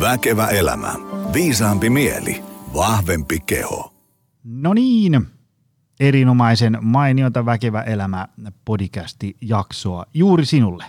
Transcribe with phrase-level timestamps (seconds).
[0.00, 0.94] Väkevä elämä.
[1.32, 2.42] Viisaampi mieli.
[2.74, 3.94] Vahvempi keho.
[4.44, 5.26] No niin,
[6.00, 8.28] erinomaisen mainiota Väkevä elämä
[8.64, 10.84] podcasti jaksoa juuri sinulle.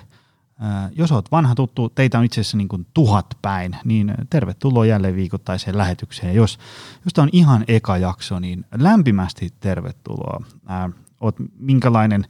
[0.60, 4.86] Ää, jos olet vanha tuttu, teitä on itse asiassa niin kuin tuhat päin, niin tervetuloa
[4.86, 6.36] jälleen viikoittaiseen lähetykseen.
[6.36, 6.60] Jos,
[7.06, 10.44] jos tämä on ihan eka jakso, niin lämpimästi tervetuloa.
[10.68, 10.90] Ää,
[11.22, 12.26] oot minkälainen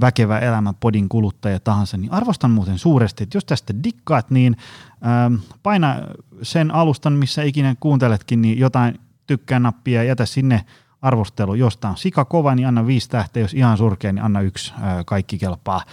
[0.00, 4.56] väkevä elämä podin kuluttaja tahansa, niin arvostan muuten suuresti, että jos tästä dikkaat, niin
[5.00, 5.30] ää,
[5.62, 5.96] paina
[6.42, 10.64] sen alustan, missä ikinä kuunteletkin, niin jotain tykkää nappia ja jätä sinne
[11.02, 11.54] arvostelu.
[11.54, 14.72] Jos tämä on sika kova, niin anna viisi tähteä, jos ihan surkea, niin anna yksi,
[14.80, 15.84] ää, kaikki kelpaa.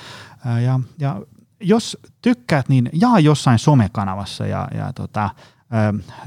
[0.46, 1.22] Ää, ja, ja
[1.60, 5.30] jos tykkäät, niin jaa jossain somekanavassa ja, ja tota,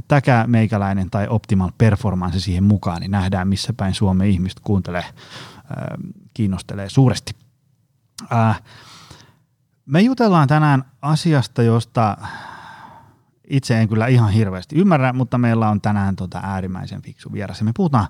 [0.09, 5.05] täkä meikäläinen tai Optimal Performance siihen mukaan, niin nähdään missä päin Suomen ihmiset kuuntelee,
[6.34, 7.42] kiinnostelee suuresti.
[9.87, 12.17] Me jutellaan tänään asiasta, josta
[13.48, 17.62] itse en kyllä ihan hirveästi ymmärrä, mutta meillä on tänään tota äärimmäisen fiksu vieras.
[17.62, 18.06] Me puhutaan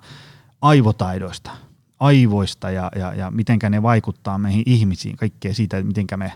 [0.61, 1.51] aivotaidoista,
[1.99, 6.33] aivoista ja, ja, ja miten ne vaikuttaa meihin ihmisiin, kaikkea siitä, miten me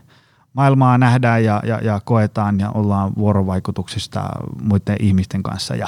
[0.53, 4.29] maailmaa nähdään ja, ja, ja koetaan ja ollaan vuorovaikutuksista
[4.61, 5.87] muiden ihmisten kanssa ja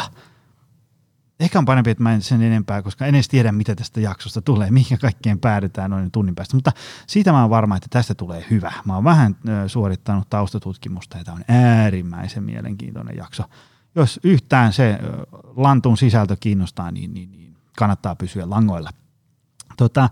[1.40, 4.42] Ehkä on parempi, että mä en sen enempää, koska en edes tiedä, mitä tästä jaksosta
[4.42, 6.58] tulee, mihin kaikkeen päädytään noin tunnin päästä.
[6.58, 6.72] Mutta
[7.08, 8.74] siitä mä oon varma, että tästä tulee hyvä.
[8.86, 9.36] Mä oon vähän
[9.68, 13.44] suorittanut taustatutkimusta ja tämä on äärimmäisen mielenkiintoinen jakso.
[13.96, 15.00] Jos yhtään se
[15.56, 18.90] lantun sisältö kiinnostaa, niin, niin, niin kannattaa pysyä langoilla.
[19.78, 20.10] Tota,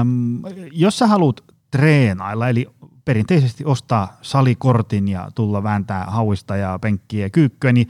[0.00, 2.66] äm, jos sä haluat treenailla, eli
[3.04, 7.88] perinteisesti ostaa salikortin ja tulla vääntää hauista ja penkkiä ja kyykkyä, niin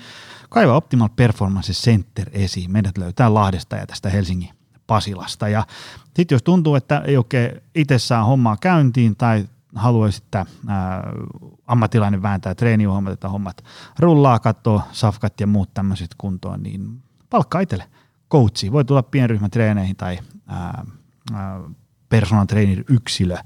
[0.49, 2.73] kaiva Optimal Performance Center esiin.
[2.73, 4.51] Meidät löytää Lahdesta ja tästä Helsingin
[4.87, 5.49] Pasilasta.
[5.49, 5.67] Ja
[6.17, 11.03] sitten jos tuntuu, että ei oikein itse saa hommaa käyntiin tai haluaisi, että ää,
[11.67, 13.65] ammattilainen vääntää treeniohjelmat, että hommat
[13.99, 17.85] rullaa, katsoo safkat ja muut tämmöiset kuntoon, niin palkkaa itselle
[18.31, 18.73] coachi.
[18.73, 20.85] Voi tulla pienryhmätreeneihin tai ää,
[21.33, 21.61] ää,
[22.13, 23.37] personal trainer yksilö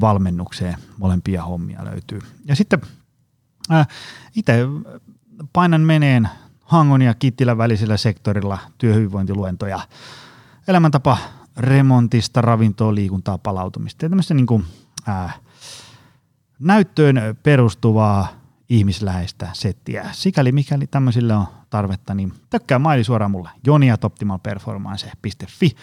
[0.00, 0.76] valmennukseen.
[0.98, 2.20] Molempia hommia löytyy.
[2.44, 2.80] Ja sitten
[4.36, 4.58] itse
[5.52, 6.28] painan meneen
[6.60, 9.80] Hangon ja Kittilän välisellä sektorilla työhyvinvointiluentoja,
[10.68, 11.18] elämäntapa
[11.56, 14.64] remontista, ravintoa, liikuntaa, palautumista ja tämmöistä niin kuin,
[15.06, 15.32] ää,
[16.58, 18.28] näyttöön perustuvaa
[18.68, 20.08] ihmisläheistä settiä.
[20.12, 25.76] Sikäli mikäli tämmöisille on tarvetta, niin tökkää maili suoraan mulle joniatoptimalperformance.fi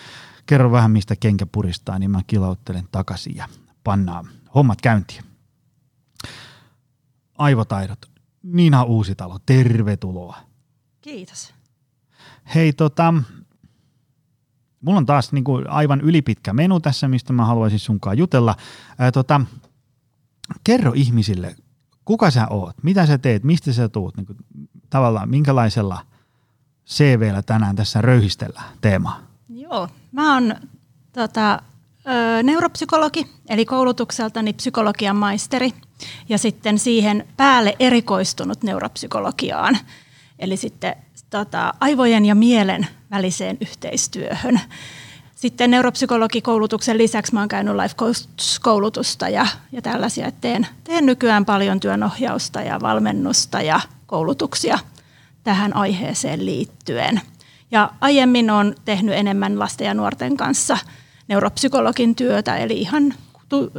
[0.51, 3.47] kerro vähän mistä kenkä puristaa, niin mä kilauttelen takaisin ja
[3.83, 5.23] pannaan hommat käyntiin.
[7.37, 8.11] Aivotaidot.
[8.43, 10.37] Niina Uusitalo, tervetuloa.
[11.01, 11.53] Kiitos.
[12.55, 13.13] Hei tota,
[14.81, 18.55] mulla on taas niin kuin aivan ylipitkä menu tässä, mistä mä haluaisin sunkaan jutella.
[18.97, 19.41] Ää, tota,
[20.63, 21.55] kerro ihmisille,
[22.05, 24.37] kuka sä oot, mitä sä teet, mistä sä tuut, niin kuin,
[24.89, 26.05] tavallaan minkälaisella
[26.87, 29.19] CVllä tänään tässä röyhistellään teemaa?
[29.49, 30.55] Joo, mä oon
[31.13, 31.61] tota,
[32.43, 35.73] neuropsykologi, eli koulutukseltani psykologian maisteri,
[36.29, 39.77] ja sitten siihen päälle erikoistunut neuropsykologiaan,
[40.39, 40.95] eli sitten
[41.29, 44.59] tota, aivojen ja mielen väliseen yhteistyöhön.
[45.35, 51.45] Sitten neuropsykologikoulutuksen lisäksi mä oon käynyt life coach-koulutusta ja, ja tällaisia, että teen, teen nykyään
[51.45, 54.79] paljon työnohjausta ja valmennusta ja koulutuksia
[55.43, 57.21] tähän aiheeseen liittyen–
[57.71, 60.77] ja aiemmin on tehnyt enemmän lasten ja nuorten kanssa
[61.27, 63.13] neuropsykologin työtä, eli ihan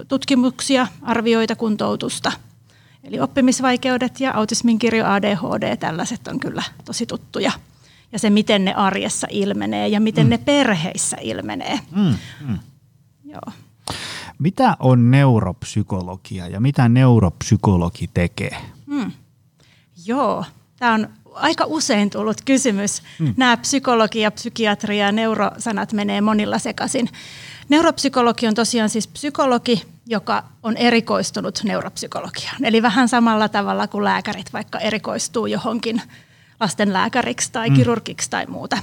[0.08, 2.32] tutkimuksia, arvioita, kuntoutusta.
[3.04, 7.52] Eli oppimisvaikeudet ja autismin kirjo ADHD, tällaiset on kyllä tosi tuttuja.
[8.12, 10.30] Ja se, miten ne arjessa ilmenee ja miten mm.
[10.30, 11.80] ne perheissä ilmenee.
[11.90, 12.14] Mm,
[12.48, 12.58] mm.
[13.24, 13.52] Joo.
[14.38, 18.56] Mitä on neuropsykologia ja mitä neuropsykologi tekee?
[18.86, 19.12] Mm.
[20.06, 20.44] Joo,
[20.78, 23.02] tämä on aika usein tullut kysymys.
[23.18, 23.34] Mm.
[23.36, 27.08] Nämä psykologia, psykiatria ja neurosanat menee monilla sekaisin.
[27.68, 32.64] Neuropsykologi on tosiaan siis psykologi, joka on erikoistunut neuropsykologiaan.
[32.64, 36.02] Eli vähän samalla tavalla kuin lääkärit vaikka erikoistuu johonkin
[36.60, 37.76] lastenlääkäriksi tai mm.
[37.76, 38.78] kirurgiksi tai muuta.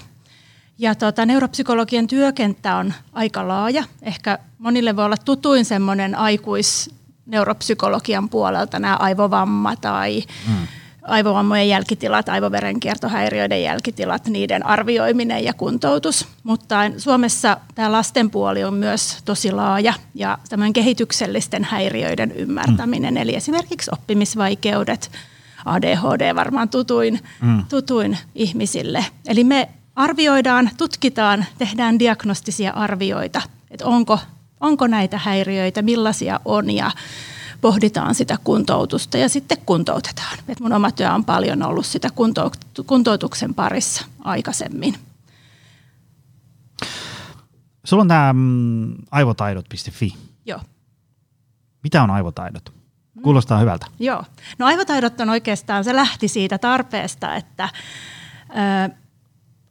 [0.77, 3.83] Ja tuota, neuropsykologian työkenttä on aika laaja.
[4.01, 10.67] Ehkä monille voi olla tutuin semmoinen aikuisneuropsykologian puolelta nämä aivovamma tai mm
[11.09, 16.27] aivovammojen jälkitilat, aivoverenkiertohäiriöiden jälkitilat, niiden arvioiminen ja kuntoutus.
[16.43, 23.17] Mutta Suomessa tämä lasten puoli on myös tosi laaja ja tämän kehityksellisten häiriöiden ymmärtäminen, mm.
[23.17, 25.11] eli esimerkiksi oppimisvaikeudet,
[25.65, 27.63] ADHD varmaan tutuin, mm.
[27.69, 29.05] tutuin ihmisille.
[29.27, 33.41] Eli me arvioidaan, tutkitaan, tehdään diagnostisia arvioita,
[33.71, 34.19] että onko,
[34.59, 36.91] onko näitä häiriöitä, millaisia on ja
[37.61, 40.37] pohditaan sitä kuntoutusta ja sitten kuntoutetaan.
[40.47, 42.09] Et mun oma työ on paljon ollut sitä
[42.85, 44.95] kuntoutuksen parissa aikaisemmin.
[47.83, 50.15] Sulla on tämä mm, aivotaidot.fi.
[50.45, 50.59] Joo.
[51.83, 52.73] Mitä on aivotaidot?
[53.23, 53.61] Kuulostaa mm.
[53.61, 53.85] hyvältä.
[53.99, 54.23] Joo.
[54.57, 57.69] No aivotaidot on oikeastaan, se lähti siitä tarpeesta, että
[58.49, 58.89] ää,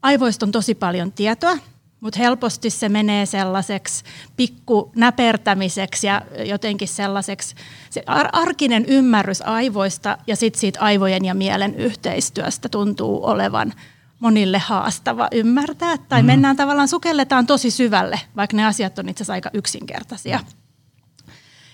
[0.02, 1.58] aivoista on tosi paljon tietoa,
[2.00, 4.04] mutta helposti se menee sellaiseksi
[4.36, 7.54] pikku näpertämiseksi ja jotenkin sellaiseksi
[7.90, 13.72] se ar- arkinen ymmärrys aivoista ja sitten siitä aivojen ja mielen yhteistyöstä tuntuu olevan
[14.20, 15.96] monille haastava ymmärtää.
[16.08, 16.26] Tai mm.
[16.26, 20.40] mennään tavallaan, sukelletaan tosi syvälle, vaikka ne asiat on itse asiassa aika yksinkertaisia.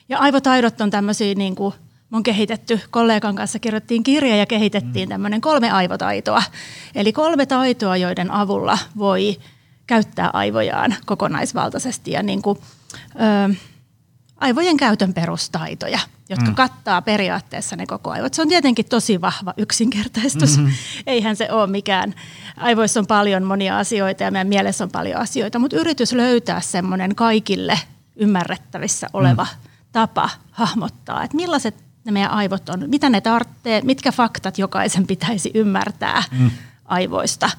[0.09, 1.75] Ja aivotaidot on tämmöisiä, niin kuin
[2.13, 5.11] on kehitetty, kollegan kanssa kirjoittiin kirja ja kehitettiin mm.
[5.11, 6.43] tämmöinen kolme aivotaitoa.
[6.95, 9.39] Eli kolme taitoa, joiden avulla voi
[9.87, 12.59] käyttää aivojaan kokonaisvaltaisesti ja niin kuin,
[13.51, 13.55] ö,
[14.37, 15.99] aivojen käytön perustaitoja,
[16.29, 16.55] jotka mm.
[16.55, 18.35] kattaa periaatteessa ne koko aivot.
[18.35, 20.59] Se on tietenkin tosi vahva yksinkertaistus.
[20.59, 20.73] Mm-hmm.
[21.07, 22.15] Eihän se ole mikään.
[22.57, 27.15] Aivoissa on paljon monia asioita ja meidän mielessä on paljon asioita, mutta yritys löytää semmoinen
[27.15, 27.79] kaikille
[28.17, 29.71] ymmärrettävissä oleva mm.
[29.93, 35.51] tapa hahmottaa, että millaiset ne meidän aivot on, mitä ne tarvitsee, mitkä faktat jokaisen pitäisi
[35.55, 36.51] ymmärtää mm.
[36.85, 37.51] aivoista.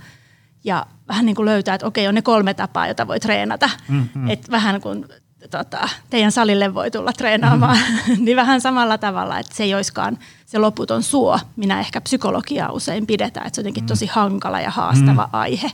[0.64, 3.70] Ja vähän niin kuin löytää, että okei, on ne kolme tapaa, joita voi treenata.
[3.88, 4.30] Mm-hmm.
[4.30, 5.06] Et vähän kuin
[5.50, 8.16] tota, teidän salille voi tulla treenaamaan, mm-hmm.
[8.26, 11.40] niin vähän samalla tavalla, että se ei olisikaan se loputon suo.
[11.56, 13.88] Minä ehkä psykologiaa usein pidetään, että se on jotenkin mm-hmm.
[13.88, 15.40] tosi hankala ja haastava mm-hmm.
[15.40, 15.72] aihe.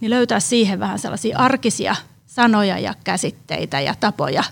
[0.00, 1.96] Niin löytää siihen vähän sellaisia arkisia
[2.26, 4.44] sanoja ja käsitteitä ja tapoja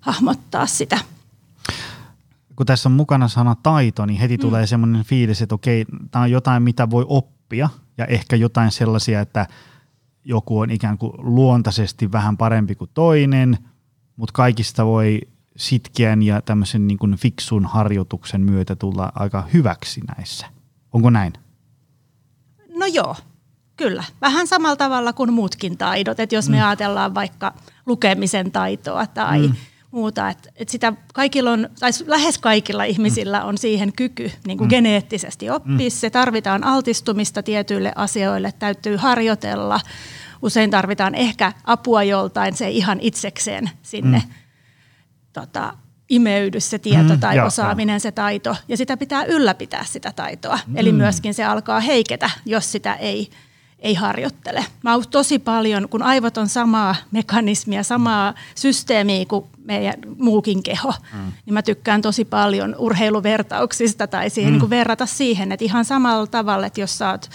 [0.00, 0.98] hahmottaa sitä.
[2.56, 4.40] Kun tässä on mukana sana taito, niin heti mm.
[4.40, 7.68] tulee semmoinen fiilis, että okei, tämä on jotain, mitä voi oppia
[7.98, 9.46] ja ehkä jotain sellaisia, että
[10.24, 13.58] joku on ikään kuin luontaisesti vähän parempi kuin toinen,
[14.16, 15.20] mutta kaikista voi
[15.56, 20.46] sitkeän ja tämmöisen niin kuin fiksun harjoituksen myötä tulla aika hyväksi näissä.
[20.92, 21.32] Onko näin?
[22.78, 23.16] No joo,
[23.76, 24.04] kyllä.
[24.20, 26.20] Vähän samalla tavalla kuin muutkin taidot.
[26.20, 26.66] Että jos me mm.
[26.66, 27.54] ajatellaan vaikka
[27.86, 29.54] lukemisen taitoa tai mm
[29.90, 30.28] muuta.
[30.28, 34.70] Että et sitä kaikilla on, tai lähes kaikilla ihmisillä on siihen kyky niin kuin mm.
[34.70, 35.86] geneettisesti oppia.
[35.86, 35.90] Mm.
[35.90, 39.80] Se tarvitaan altistumista tietyille asioille, täytyy harjoitella.
[40.42, 44.34] Usein tarvitaan ehkä apua joltain, se ihan itsekseen sinne mm.
[45.32, 45.74] tota,
[46.08, 48.56] imeydy se tieto mm, tai ja, osaaminen, se taito.
[48.68, 50.58] Ja sitä pitää ylläpitää sitä taitoa.
[50.66, 50.76] Mm.
[50.76, 53.30] Eli myöskin se alkaa heiketä, jos sitä ei–
[53.78, 54.64] ei harjoittele.
[54.82, 60.94] Mä oon tosi paljon, kun aivot on samaa mekanismia, samaa systeemiä kuin meidän muukin keho,
[61.12, 61.32] mm.
[61.46, 64.52] niin mä tykkään tosi paljon urheiluvertauksista tai siihen mm.
[64.52, 67.30] niin kuin verrata siihen, että ihan samalla tavalla, että jos sä oot,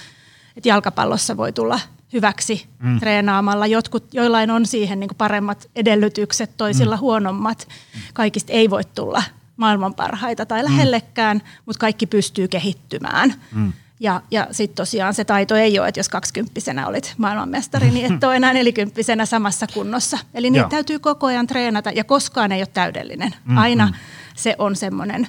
[0.57, 1.80] että jalkapallossa voi tulla
[2.13, 3.00] hyväksi mm.
[3.00, 3.68] treenaamalla.
[3.68, 7.00] Jotkut, joillain on siihen niin paremmat edellytykset, toisilla mm.
[7.00, 7.68] huonommat.
[8.13, 9.24] Kaikista ei voi tulla
[9.57, 10.66] maailman parhaita tai mm.
[10.66, 11.44] lähellekään, mm.
[11.66, 13.34] mutta kaikki pystyy kehittymään.
[13.51, 13.74] Mm.
[14.00, 18.24] Ja, ja sitten tosiaan se taito ei ole, että jos kaksikymppisenä olit maailmanmestari, niin et
[18.24, 20.18] ole enää nelikymppisenä samassa kunnossa.
[20.34, 23.30] Eli niitä täytyy koko ajan treenata ja koskaan ei ole täydellinen.
[23.30, 23.57] Mm-hmm.
[23.57, 23.94] Aina
[24.36, 25.28] se on semmoinen,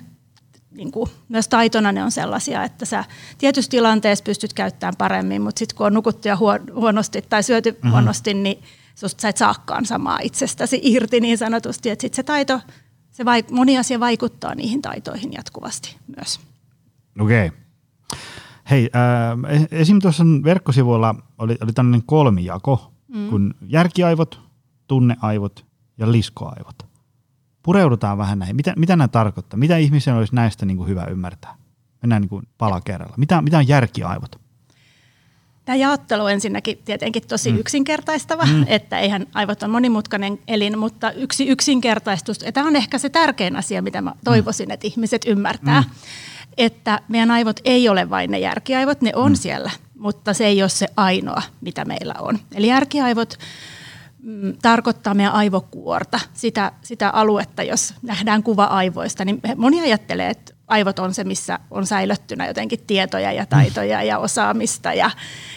[0.71, 3.05] niin kuin, myös taitona ne on sellaisia, että sä
[3.39, 6.39] tietyssä tilanteessa pystyt käyttämään paremmin, mutta sitten kun on nukuttu ja
[6.75, 7.91] huonosti tai syöty mm-hmm.
[7.91, 8.63] huonosti, niin
[8.95, 11.91] susta sä et saakaan samaa itsestäsi irti niin sanotusti.
[11.91, 12.61] Että sitten se taito,
[13.11, 16.41] se vaik- moni asia vaikuttaa niihin taitoihin jatkuvasti myös.
[17.21, 17.47] Okei.
[17.47, 17.64] Okay.
[18.71, 19.99] Hei, äh, esim.
[19.99, 23.29] tuossa verkkosivuilla oli, oli tämmöinen kolmijako, mm.
[23.31, 24.41] kun järkiaivot,
[24.87, 25.67] tunneaivot
[25.99, 26.87] ja liskoaivot.
[27.63, 28.57] Pureudutaan vähän näihin.
[28.57, 29.59] Mitä, mitä nämä tarkoittaa?
[29.59, 31.55] Mitä ihmisen olisi näistä niin kuin hyvä ymmärtää?
[32.03, 33.15] Mennään niin kuin pala kerralla.
[33.17, 34.41] Mitä, mitä on järkiaivot?
[35.65, 37.59] Tämä jaottelu ensinnäkin tietenkin tosi mm.
[37.59, 38.65] yksinkertaistava, mm.
[38.67, 43.57] että eihän aivot on monimutkainen elin, mutta yksi yksinkertaistus, ja tämä on ehkä se tärkein
[43.57, 44.71] asia, mitä mä toivoisin, mm.
[44.71, 45.81] että ihmiset ymmärtää.
[45.81, 45.91] Mm
[46.57, 49.37] että meidän aivot ei ole vain ne järkiaivot, ne on mm.
[49.37, 52.39] siellä, mutta se ei ole se ainoa, mitä meillä on.
[52.55, 53.35] Eli järkiaivot
[54.23, 60.55] mm, tarkoittaa meidän aivokuorta, sitä, sitä aluetta, jos nähdään kuva aivoista, niin moni ajattelee, että
[60.67, 65.11] aivot on se, missä on säilöttynä jotenkin tietoja ja taitoja ja osaamista ja,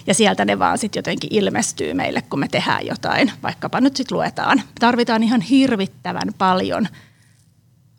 [0.08, 4.18] ja sieltä ne vaan sitten jotenkin ilmestyy meille, kun me tehdään jotain, vaikkapa nyt sitten
[4.18, 4.62] luetaan.
[4.80, 6.88] Tarvitaan ihan hirvittävän paljon–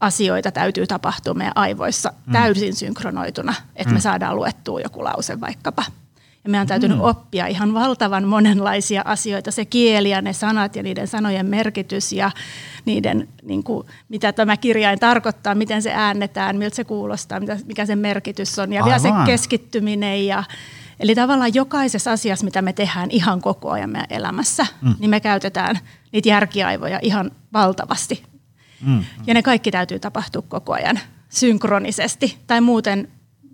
[0.00, 2.32] asioita täytyy tapahtua meidän aivoissa mm.
[2.32, 3.94] täysin synkronoituna, että mm.
[3.94, 5.84] me saadaan luettua joku lause vaikkapa.
[6.44, 7.04] Ja meidän on täytynyt mm.
[7.04, 12.30] oppia ihan valtavan monenlaisia asioita, se kieli ja ne sanat ja niiden sanojen merkitys ja
[12.84, 17.86] niiden, niin kuin, mitä tämä kirjain tarkoittaa, miten se äännetään, miltä se kuulostaa, mitä, mikä
[17.86, 19.02] sen merkitys on ja Aivan.
[19.02, 20.26] vielä se keskittyminen.
[20.26, 20.44] Ja,
[21.00, 24.94] eli tavallaan jokaisessa asiassa, mitä me tehdään ihan koko ajan meidän elämässä, mm.
[24.98, 25.78] niin me käytetään
[26.12, 28.22] niitä järkiaivoja ihan valtavasti
[28.80, 29.04] Mm.
[29.26, 33.08] Ja ne kaikki täytyy tapahtua koko ajan synkronisesti tai muuten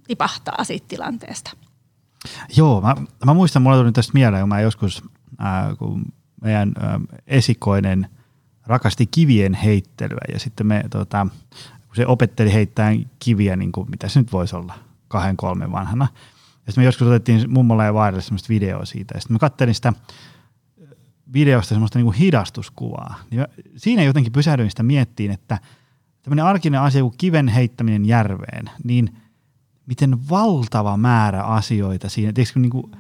[0.06, 1.50] tipahtaa siitä tilanteesta.
[2.56, 5.02] Joo, mä, mä muistan, mulla tuli tästä mieleen, kun mä joskus,
[5.40, 6.04] äh, kun
[6.42, 8.08] meidän äh, esikoinen
[8.66, 11.26] rakasti kivien heittelyä ja sitten me, tota,
[11.86, 14.74] kun se opetteli heittää kiviä, niin kuin, mitä se nyt voisi olla,
[15.08, 16.08] kahden kolmen vanhana.
[16.66, 19.14] Ja sitten me joskus otettiin mummolla ja vaarille semmoista videoa siitä.
[19.14, 19.92] Ja sitten mä kattelin sitä
[21.34, 23.14] videosta semmoista niin kuin hidastuskuvaa.
[23.30, 25.58] Ja siinä jotenkin pysähdyin sitä miettiin, että
[26.22, 29.16] tämmöinen arkinen asia kuin kiven heittäminen järveen, niin
[29.86, 32.32] miten valtava määrä asioita siinä.
[32.32, 32.90] Tiedätkö, niin kuin,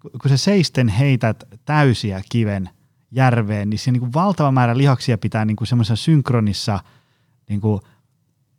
[0.00, 2.70] kun sä seisten heität täysiä kiven
[3.10, 6.80] järveen, niin siinä niin kuin valtava määrä lihaksia pitää niin kuin semmoisessa synkronissa
[7.48, 7.80] niin kuin–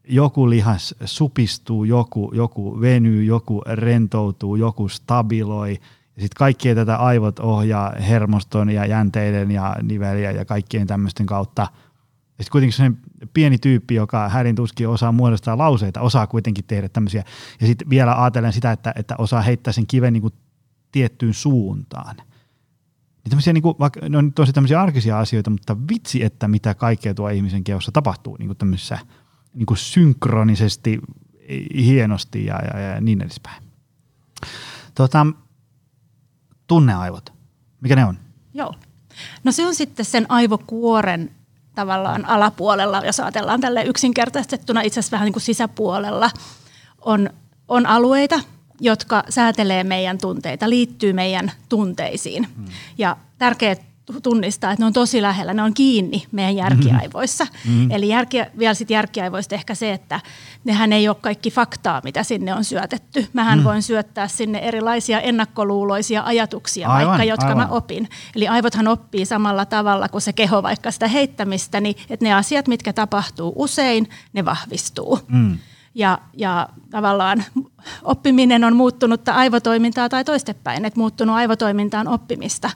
[0.07, 5.79] joku lihas supistuu, joku, joku venyy, joku rentoutuu, joku stabiloi.
[6.21, 11.61] Sitten kaikkien tätä aivot ohjaa hermoston ja jänteiden ja niveliä ja kaikkien tämmöisten kautta.
[12.37, 12.91] Ja sitten kuitenkin se
[13.33, 17.23] pieni tyyppi, joka hädin tuskin osaa muodostaa lauseita, osaa kuitenkin tehdä tämmöisiä.
[17.61, 20.33] Ja sitten vielä ajatellen sitä, että, että osaa heittää sen kiven niin kuin
[20.91, 22.15] tiettyyn suuntaan.
[23.29, 27.13] Niin niin kuin, vaikka, ne on tosi tämmöisiä arkisia asioita, mutta vitsi, että mitä kaikkea
[27.13, 28.99] tuo ihmisen kehossa tapahtuu niin kuin tämmöisissä–
[29.55, 30.99] niin kuin synkronisesti
[31.75, 33.63] hienosti ja, ja, ja niin edespäin.
[34.95, 35.27] Tota,
[36.67, 37.33] tunneaivot,
[37.81, 38.17] mikä ne on?
[38.53, 38.73] Joo.
[39.43, 41.31] No se on sitten sen aivokuoren
[41.75, 46.31] tavallaan alapuolella, jos ajatellaan tälle yksinkertaistettuna itse asiassa vähän niin kuin sisäpuolella,
[47.01, 47.29] on,
[47.67, 48.39] on alueita,
[48.79, 52.47] jotka säätelee meidän tunteita, liittyy meidän tunteisiin.
[52.55, 52.65] Hmm.
[52.97, 53.81] Ja tärkeät
[54.23, 57.47] tunnistaa, että ne on tosi lähellä, ne on kiinni meidän järkiaivoissa.
[57.65, 57.91] Mm-hmm.
[57.91, 60.19] Eli järki, vielä sitten järkiaivoista ehkä se, että
[60.63, 63.27] nehän ei ole kaikki faktaa, mitä sinne on syötetty.
[63.33, 63.63] Mähän mm.
[63.63, 67.67] voin syöttää sinne erilaisia ennakkoluuloisia ajatuksia, aivan, vaikka jotka aivan.
[67.67, 68.09] mä opin.
[68.35, 72.67] Eli aivothan oppii samalla tavalla kuin se keho vaikka sitä heittämistä, niin että ne asiat,
[72.67, 75.19] mitkä tapahtuu usein, ne vahvistuu.
[75.27, 75.57] Mm.
[75.95, 77.43] Ja, ja tavallaan
[78.03, 82.69] oppiminen on muuttunutta aivotoimintaa tai toistepäin, että muuttunut aivotoiminta on oppimista.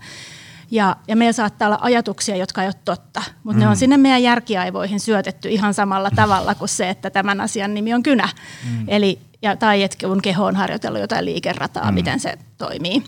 [0.72, 3.60] Ja, ja meillä saattaa olla ajatuksia, jotka ei ole totta, mutta mm.
[3.60, 3.80] ne on mm.
[3.80, 8.30] sinne meidän järkiaivoihin syötetty ihan samalla tavalla kuin se, että tämän asian nimi on kynä.
[8.70, 8.86] Mm.
[8.88, 11.94] Eli, ja, tai että kun keho on harjoitellut jotain liikerataa, mm.
[11.94, 13.04] miten se toimii.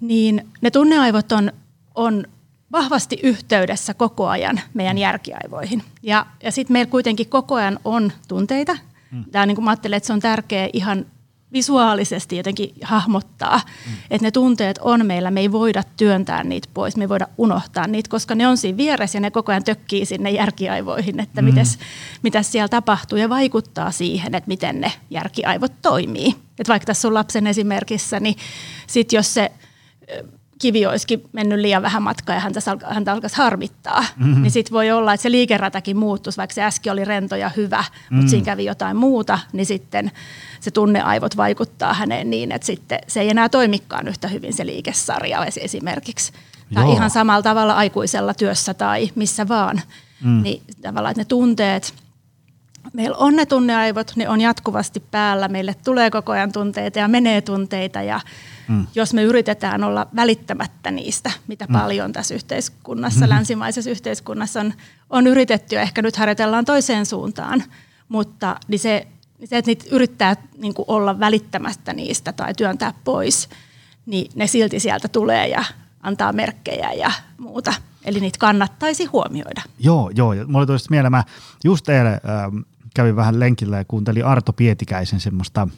[0.00, 1.52] Niin ne tunneaivot on,
[1.94, 2.24] on
[2.72, 5.82] vahvasti yhteydessä koko ajan meidän järkiaivoihin.
[6.02, 8.76] Ja, ja sitten meillä kuitenkin koko ajan on tunteita.
[9.10, 9.24] Mm.
[9.32, 11.06] Tämä, niin kuin mä ajattelen, että se on tärkeä ihan
[11.52, 13.92] visuaalisesti jotenkin hahmottaa, mm.
[14.10, 17.86] että ne tunteet on meillä, me ei voida työntää niitä pois, me ei voida unohtaa
[17.86, 21.46] niitä, koska ne on siinä vieressä ja ne koko ajan tökkii sinne järkiaivoihin, että mm.
[21.46, 21.78] mites,
[22.22, 26.36] mitäs siellä tapahtuu ja vaikuttaa siihen, että miten ne järkiaivot toimii.
[26.58, 28.36] Et vaikka tässä on lapsen esimerkissä, niin
[28.86, 29.52] sit jos se
[30.60, 34.42] kivi olisikin mennyt liian vähän matkaa ja häntä, häntä alkaisi harmittaa, mm-hmm.
[34.42, 37.78] niin sitten voi olla, että se liikeratakin muuttuisi, vaikka se äsken oli rento ja hyvä,
[37.80, 38.16] mm-hmm.
[38.16, 40.10] mutta siinä kävi jotain muuta, niin sitten
[40.60, 45.46] se tunneaivot vaikuttaa häneen niin, että sitten se ei enää toimikaan yhtä hyvin se liikesarja
[45.60, 46.32] esimerkiksi.
[46.74, 46.92] Tai Joo.
[46.92, 49.80] ihan samalla tavalla aikuisella työssä tai missä vaan.
[50.24, 50.42] Mm.
[50.42, 51.94] Niin tavallaan, että ne tunteet,
[52.92, 57.40] meillä on ne tunneaivot, ne on jatkuvasti päällä, meille tulee koko ajan tunteita ja menee
[57.40, 58.20] tunteita ja
[58.70, 58.86] mm.
[58.94, 61.72] jos me yritetään olla välittämättä niistä, mitä mm.
[61.72, 63.30] paljon tässä yhteiskunnassa, mm.
[63.30, 64.74] länsimaisessa yhteiskunnassa on,
[65.10, 67.62] on yritetty ja ehkä nyt harjoitellaan toiseen suuntaan,
[68.08, 69.06] mutta niin se
[69.40, 73.48] niin se, että niitä yrittää niin kuin olla välittämättä niistä tai työntää pois,
[74.06, 75.64] niin ne silti sieltä tulee ja
[76.00, 77.74] antaa merkkejä ja muuta.
[78.04, 79.62] Eli niitä kannattaisi huomioida.
[79.78, 80.34] Joo, joo.
[80.46, 81.24] Mulla tuli mieleen, mä
[81.64, 82.56] just eilen ähm,
[82.94, 85.68] kävin vähän lenkillä ja kuuntelin Arto Pietikäisen semmoista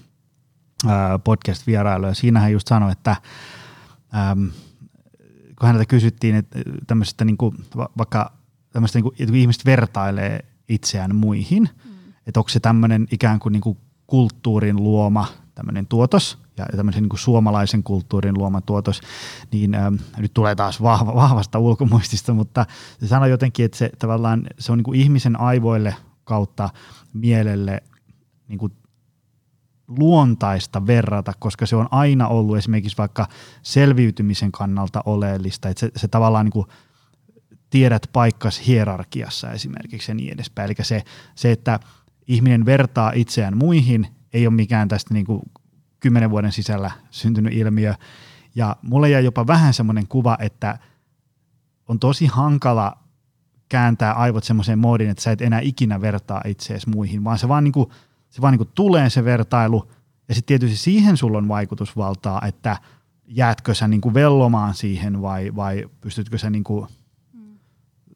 [1.25, 2.09] podcast-vierailua.
[2.09, 3.17] Ja siinä hän just sanoi, että
[4.15, 4.47] ähm,
[5.59, 7.65] kun häneltä kysyttiin, että tämmöisestä niin kuin,
[7.99, 8.33] vaikka
[8.73, 11.69] tämmöistä niin kuin, että ihmiset vertailee itseään muihin–
[12.27, 17.09] että onko se tämmöinen ikään kuin, niin kuin kulttuurin luoma tämmöinen tuotos ja tämmöisen niin
[17.09, 19.01] kuin suomalaisen kulttuurin luoma tuotos,
[19.53, 22.67] niin ähm, nyt tulee taas vahva, vahvasta ulkomuistista, mutta
[23.01, 26.71] se sanoo jotenkin, että se tavallaan se on niin kuin ihmisen aivoille kautta
[27.13, 27.83] mielelle
[28.49, 28.73] niin kuin
[29.89, 33.29] luontaista verrata, koska se on aina ollut esimerkiksi vaikka
[33.63, 36.67] selviytymisen kannalta oleellista, että se, se tavallaan niin kuin
[37.71, 40.67] tiedät paikkas hierarkiassa esimerkiksi ja niin edespäin.
[40.67, 41.03] Eli se,
[41.35, 41.81] se että
[42.27, 45.43] ihminen vertaa itseään muihin, ei ole mikään tästä niin kuin
[46.01, 47.95] kymmenen vuoden sisällä syntynyt ilmiö.
[48.55, 50.79] Ja mulle jäi jopa vähän semmoinen kuva, että
[51.89, 52.99] on tosi hankala
[53.69, 57.65] kääntää aivot semmoiseen moodiin, että sä et enää ikinä vertaa itseesi muihin, vaan se vaan,
[57.65, 57.89] niin kuin,
[58.33, 59.89] se vaan niin kuin tulee se vertailu,
[60.29, 62.77] ja sitten tietysti siihen sulla on vaikutusvaltaa, että
[63.27, 66.87] jäätkö sä niin kuin vellomaan siihen vai, vai pystytkö sä niin kuin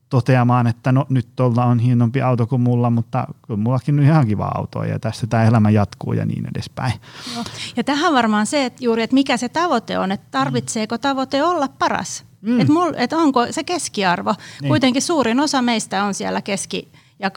[0.09, 4.27] toteamaan, että no nyt tuolla on hienompi auto kuin mulla, mutta kyllä mullakin on ihan
[4.27, 6.93] kiva auto ja tässä tämä elämä jatkuu ja niin edespäin.
[7.35, 7.45] Joo.
[7.77, 11.69] Ja tähän varmaan se, että juuri, että mikä se tavoite on, että tarvitseeko tavoite olla
[11.69, 12.25] paras.
[12.41, 12.61] Mm.
[12.61, 14.35] Että, että onko se keskiarvo.
[14.61, 14.69] Niin.
[14.69, 17.31] Kuitenkin suurin osa meistä on siellä keski- ja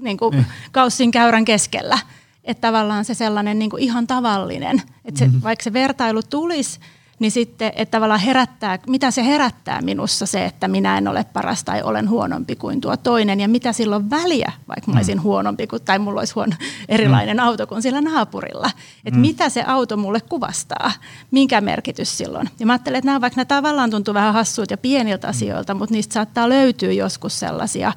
[0.00, 0.46] niin kuin niin.
[0.72, 1.98] kaussin käyrän keskellä.
[2.44, 5.42] Että tavallaan se sellainen niin kuin ihan tavallinen, että se, mm-hmm.
[5.42, 6.80] vaikka se vertailu tulisi,
[7.18, 11.64] niin sitten, että tavallaan herättää, mitä se herättää minussa se, että minä en ole paras
[11.64, 15.22] tai olen huonompi kuin tuo toinen ja mitä silloin väliä, vaikka mä olisin mm.
[15.22, 16.52] huonompi kuin, tai mulla olisi huono,
[16.88, 17.42] erilainen mm.
[17.42, 18.70] auto kuin sillä naapurilla.
[19.04, 19.20] Että mm.
[19.20, 20.92] mitä se auto mulle kuvastaa,
[21.30, 22.50] minkä merkitys silloin.
[22.60, 25.94] Ja mä ajattelen, että nämä vaikka nämä tavallaan tuntuu vähän hassuilta ja pieniltä asioilta, mutta
[25.94, 27.92] niistä saattaa löytyä joskus sellaisia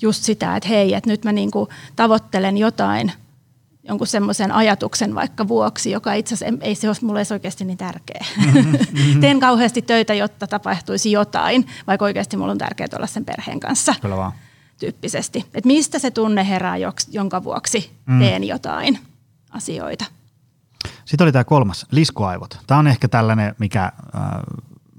[0.00, 3.12] just sitä, että hei, että nyt mä niinku tavoittelen jotain–
[3.88, 7.78] jonkun semmoisen ajatuksen vaikka vuoksi, joka itse asiassa ei se ole mulle edes oikeasti niin
[7.78, 8.24] tärkeä.
[8.54, 9.20] Mm-hmm.
[9.20, 13.94] Teen kauheasti töitä, jotta tapahtuisi jotain, vaikka oikeasti mulla on tärkeää olla sen perheen kanssa.
[14.00, 14.32] Kyllä vaan.
[14.80, 15.44] Tyyppisesti.
[15.54, 16.76] Et mistä se tunne herää,
[17.10, 18.18] jonka vuoksi mm.
[18.18, 18.98] teen jotain
[19.50, 20.04] asioita.
[21.04, 22.58] Sitten oli tämä kolmas, liskoaivot.
[22.66, 23.92] Tämä on ehkä tällainen, mikä, äh,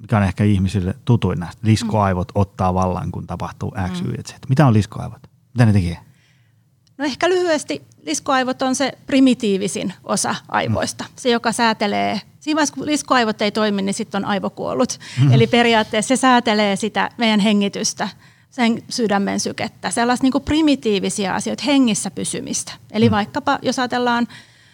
[0.06, 1.68] mikä on ehkä ihmisille tutuin näistä.
[1.68, 2.42] Liskoaivot mm.
[2.42, 4.10] ottaa vallan, kun tapahtuu X, mm.
[4.10, 4.36] Y, Z.
[4.50, 5.22] Mitä on liskoaivot?
[5.54, 5.98] Mitä ne tekee?
[6.98, 11.04] No ehkä lyhyesti liskoaivot on se primitiivisin osa aivoista.
[11.04, 11.10] Mm.
[11.16, 15.00] Se, joka säätelee, siinä vaiheessa kun liskoaivot ei toimi, niin sitten on aivokuollut.
[15.22, 15.32] Mm.
[15.32, 18.10] Eli periaatteessa se säätelee sitä meidän hengitystä,
[18.50, 22.74] sen sydämen sykettä, sellaisia niin primitiivisia asioita, hengissä pysymistä.
[22.92, 23.12] Eli mm.
[23.12, 24.28] vaikkapa jos ajatellaan,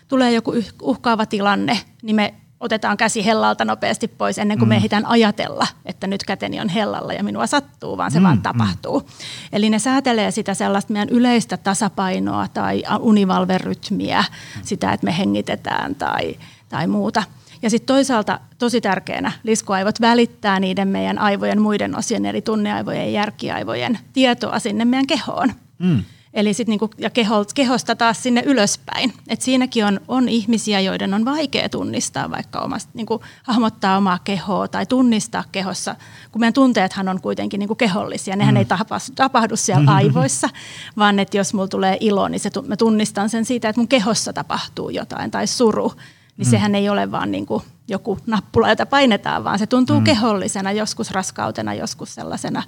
[0.07, 4.69] tulee joku uhkaava tilanne, niin me otetaan käsi hellalta nopeasti pois ennen kuin mm.
[4.69, 8.37] me ehditään ajatella, että nyt käteni on hellalla ja minua sattuu, vaan se mm, vaan
[8.37, 8.41] mm.
[8.41, 8.99] tapahtuu.
[8.99, 9.05] Mm.
[9.53, 14.61] Eli ne säätelee sitä sellaista meidän yleistä tasapainoa tai univalverytmiä, mm.
[14.63, 16.35] sitä, että me hengitetään tai,
[16.69, 17.23] tai muuta.
[17.61, 23.11] Ja sitten toisaalta tosi tärkeänä liskoaivot välittää niiden meidän aivojen muiden osien, eli tunneaivojen ja
[23.11, 25.53] järkiaivojen tietoa sinne meidän kehoon.
[25.79, 26.03] Mm.
[26.33, 29.13] Eli sit niinku, ja keho, kehosta taas sinne ylöspäin.
[29.27, 34.67] Et siinäkin on, on ihmisiä, joiden on vaikea tunnistaa vaikka omasta, niinku, hahmottaa omaa kehoa
[34.67, 35.95] tai tunnistaa kehossa,
[36.31, 38.35] kun meidän tunteethan on kuitenkin niinku kehollisia.
[38.35, 38.57] Nehän mm.
[38.57, 39.95] ei tapahdu, tapahdu siellä mm-hmm.
[39.95, 40.49] aivoissa,
[40.97, 44.33] vaan että jos mulla tulee ilo, niin se, mä tunnistan sen siitä, että mun kehossa
[44.33, 45.93] tapahtuu jotain tai suru.
[46.37, 46.51] Niin mm.
[46.51, 50.03] sehän ei ole vaan niinku joku nappula, jota painetaan, vaan se tuntuu mm.
[50.03, 52.63] kehollisena, joskus raskautena, joskus sellaisena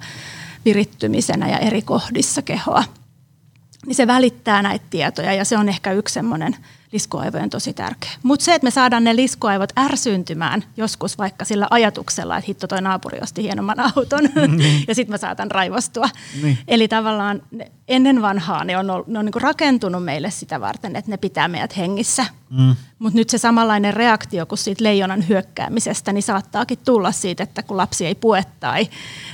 [0.64, 2.84] virittymisenä ja eri kohdissa kehoa
[3.86, 6.56] niin se välittää näitä tietoja ja se on ehkä yksi semmoinen
[6.94, 8.10] liskoaivojen tosi tärkeä.
[8.22, 12.82] Mutta se, että me saadaan ne liskoaivot ärsyntymään joskus vaikka sillä ajatuksella, että hitto toi
[12.82, 14.58] naapuri osti hienomman auton mm.
[14.88, 16.08] ja sitten mä saatan raivostua.
[16.42, 16.58] Niin.
[16.68, 21.10] Eli tavallaan ne, ennen vanhaa ne on, ne on niinku rakentunut meille sitä varten, että
[21.10, 22.26] ne pitää meidät hengissä.
[22.50, 22.76] Mm.
[22.98, 27.76] Mutta nyt se samanlainen reaktio kuin siitä leijonan hyökkäämisestä, niin saattaakin tulla siitä, että kun
[27.76, 28.88] lapsi ei pue tai,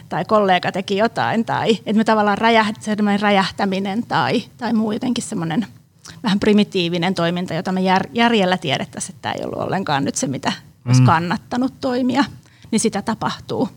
[0.08, 2.76] tai kollega teki jotain tai että me tavallaan räjäht,
[3.20, 5.66] räjähtäminen tai, tai muu jotenkin semmoinen–
[6.22, 10.26] vähän primitiivinen toiminta, jota me jär, järjellä tiedettäisiin, että tämä ei ollut ollenkaan nyt se,
[10.26, 10.52] mitä
[10.86, 11.06] olisi mm.
[11.06, 12.24] kannattanut toimia,
[12.70, 13.68] niin sitä tapahtuu.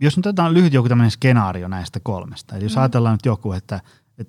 [0.00, 2.80] Jos nyt otetaan lyhyt joku tämmöinen skenaario näistä kolmesta, eli jos mm.
[2.80, 3.80] ajatellaan nyt joku, että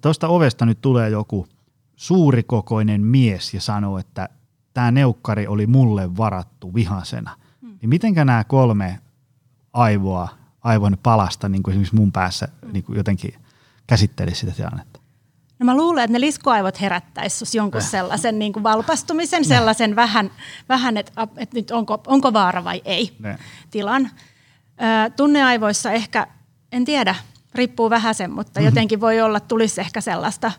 [0.02, 1.48] tuosta ovesta nyt tulee joku
[1.96, 4.30] suurikokoinen mies ja sanoo, että
[4.74, 7.78] tämä neukkari oli mulle varattu vihasena, mm.
[7.82, 9.00] niin mitenkä nämä kolme
[9.74, 10.28] aivoa,
[10.62, 12.74] aivon palasta, niin kuin esimerkiksi mun päässä mm.
[12.74, 13.34] niin kuin jotenkin
[13.88, 14.95] käsittelisi sitä tilannetta?
[15.60, 17.88] No mä luulen, että ne liskoaivot herättäisivät jonkun äh.
[17.90, 19.48] sellaisen niin kuin valpastumisen, äh.
[19.48, 20.32] sellaisen vähän,
[20.70, 23.40] vähän että, että nyt onko, onko vaara vai ei äh.
[23.72, 24.10] tilan.
[25.16, 26.28] tunneaivoissa ehkä,
[26.72, 27.16] en tiedä,
[27.56, 28.66] riippuu vähän sen, mutta mm-hmm.
[28.66, 30.52] jotenkin voi olla, tulisi ehkä sellaista,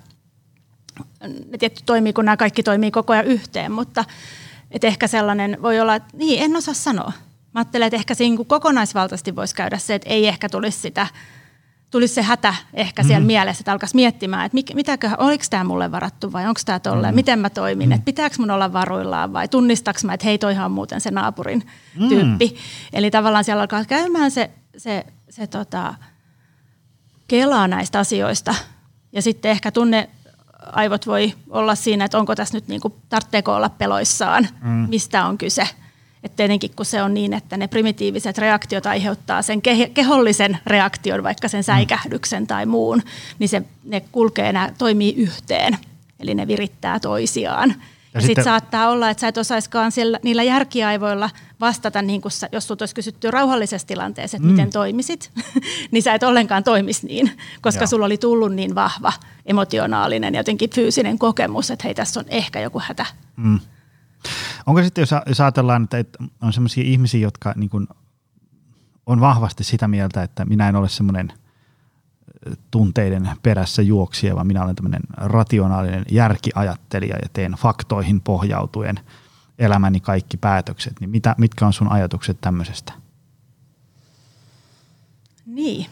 [1.51, 4.05] ne tietty toimii, kun nämä kaikki toimii koko ajan yhteen, mutta
[4.71, 7.13] että ehkä sellainen voi olla, että niin, en osaa sanoa.
[7.55, 11.07] Mä ajattelen, että ehkä siinä kokonaisvaltaisesti voisi käydä se, että ei ehkä tulisi sitä
[11.97, 13.27] tulisi se hätä ehkä siellä mm.
[13.27, 17.17] mielessä, että alkaisi miettimään, että mitäkö, oliko tämä mulle varattu vai onko tämä tolleen, mm.
[17.17, 17.93] miten mä toimin, mm.
[17.93, 21.63] että pitääkö mun olla varuillaan vai tunnistaks mä, että hei toihan muuten se naapurin
[21.99, 22.09] mm.
[22.09, 22.57] tyyppi.
[22.93, 25.95] Eli tavallaan siellä alkaa käymään se, se, se tota,
[27.29, 28.55] kelaa näistä asioista
[29.13, 30.11] ja sitten ehkä tunne
[30.73, 34.87] aivot voi olla siinä, että onko tässä nyt, niin kuin, tarvitseeko olla peloissaan, mm.
[34.89, 35.69] mistä on kyse–
[36.23, 39.63] että tietenkin kun se on niin, että ne primitiiviset reaktiot aiheuttaa sen
[39.95, 43.03] kehollisen reaktion, vaikka sen säikähdyksen tai muun,
[43.39, 45.79] niin se, ne kulkee, nämä toimii yhteen.
[46.21, 47.75] Eli ne virittää toisiaan.
[48.15, 52.31] Ja, sitten sit saattaa olla, että sä et osaiskaan siellä, niillä järkiaivoilla vastata, niin kun
[52.31, 54.53] sä, jos sinulta olisi kysytty rauhallisessa tilanteessa, että mm.
[54.53, 55.31] miten toimisit,
[55.91, 57.87] niin sä et ollenkaan toimisi niin, koska Joo.
[57.87, 59.13] sulla oli tullut niin vahva
[59.47, 63.07] emotionaalinen ja jotenkin fyysinen kokemus, että hei, tässä on ehkä joku hätä.
[63.37, 63.61] Mm.
[64.67, 67.89] Onko sitten, jos, jos ajatellaan, että on sellaisia ihmisiä, jotka niin kuin
[69.07, 71.33] on vahvasti sitä mieltä, että minä en ole semmoinen
[72.71, 79.01] tunteiden perässä juoksija, vaan minä olen tämmöinen rationaalinen järkiajattelija ja teen faktoihin pohjautuen
[79.59, 81.01] elämäni kaikki päätökset.
[81.01, 82.93] Niin mitä, mitkä on sun ajatukset tämmöisestä?
[85.47, 85.87] Niin.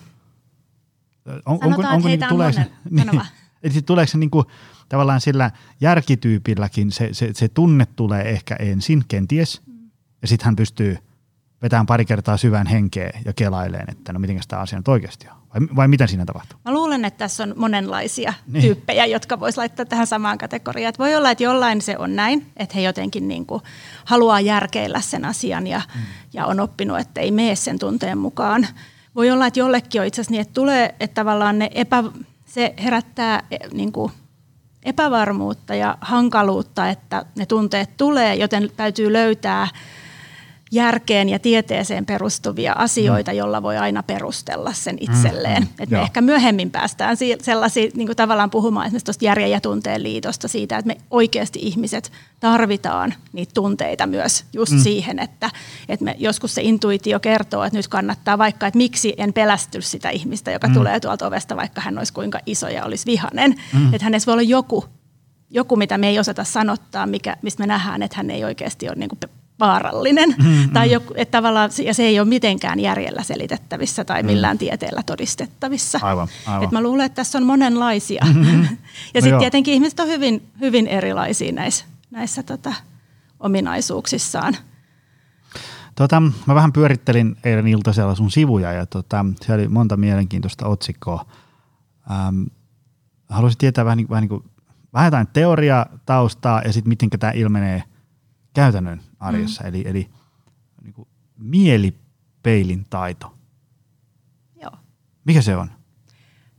[1.27, 3.21] On, onko, onko niin, tulee se, niin,
[3.63, 4.47] eli tuleeko se niin kuin,
[4.89, 9.63] tavallaan sillä järkityypilläkin se, se, se tunne tulee ehkä ensin, kenties,
[10.23, 10.99] ja sitten hän pystyy
[11.63, 15.37] vetämään pari kertaa syvään henkeä ja kelaileen, että no miten tämä asia nyt oikeasti on.
[15.55, 16.59] Vai, vai mitä siinä tapahtuu?
[16.65, 18.63] Mä luulen, että tässä on monenlaisia niin.
[18.63, 20.89] tyyppejä, jotka vois laittaa tähän samaan kategoriaan.
[20.89, 23.63] Että voi olla, että jollain se on näin, että he jotenkin niin kuin
[24.05, 26.01] haluaa järkeillä sen asian ja, mm.
[26.33, 28.67] ja on oppinut, että ei mene sen tunteen mukaan.
[29.15, 32.05] Voi olla, että jollekin on itse asiassa niin, että tulee, että tavallaan ne epä,
[32.47, 34.13] se herättää e, niin kuin
[34.85, 39.69] epävarmuutta ja hankaluutta, että ne tunteet tulee, joten täytyy löytää–
[40.73, 43.37] järkeen ja tieteeseen perustuvia asioita, mm.
[43.37, 45.63] jolla voi aina perustella sen itselleen.
[45.63, 45.69] Mm.
[45.79, 50.03] Että me ehkä myöhemmin päästään sellaisiin niin kuin tavallaan puhumaan esimerkiksi tuosta järjen ja tunteen
[50.03, 54.79] liitosta siitä, että me oikeasti ihmiset tarvitaan niitä tunteita myös just mm.
[54.79, 55.51] siihen, että,
[55.89, 60.11] että me joskus se intuitio kertoo, että nyt kannattaa vaikka, että miksi en pelästy sitä
[60.11, 60.75] ihmistä, joka mm.
[60.75, 63.55] tulee tuolta ovesta, vaikka hän olisi kuinka iso ja olisi vihanen.
[63.73, 63.95] Mm.
[63.95, 64.85] Että hänessä voi olla joku,
[65.51, 68.97] joku, mitä me ei osata sanottaa, mikä, mistä me nähdään, että hän ei oikeasti ole
[68.97, 69.19] niin kuin
[69.61, 70.35] vaarallinen.
[70.39, 74.27] Mm, tai joku, että tavallaan, ja se ei ole mitenkään järjellä selitettävissä tai mm.
[74.27, 74.59] millään mm.
[74.59, 75.99] tieteellä todistettavissa.
[76.03, 76.65] Aivan, aivan.
[76.65, 78.25] Et mä luulen, että tässä on monenlaisia.
[78.25, 78.63] Mm-hmm.
[79.15, 82.75] ja no sitten tietenkin ihmiset on hyvin, hyvin erilaisia näissä, näissä tota,
[83.41, 84.57] ominaisuuksissaan.
[85.95, 91.27] Tota, mä vähän pyörittelin eilen iltasella sun sivuja ja tota, siellä oli monta mielenkiintoista otsikkoa.
[92.11, 92.43] Ähm,
[93.29, 94.45] haluaisin tietää vähän, niin, vähän, niin kuin,
[94.93, 97.83] vähän jotain teoriataustaa ja sitten miten tämä ilmenee
[98.55, 99.69] käytännön arjessa, mm.
[99.69, 100.11] eli, eli
[100.83, 103.35] niin kuin mielipeilin taito.
[104.63, 104.73] Joo.
[105.25, 105.71] Mikä se on?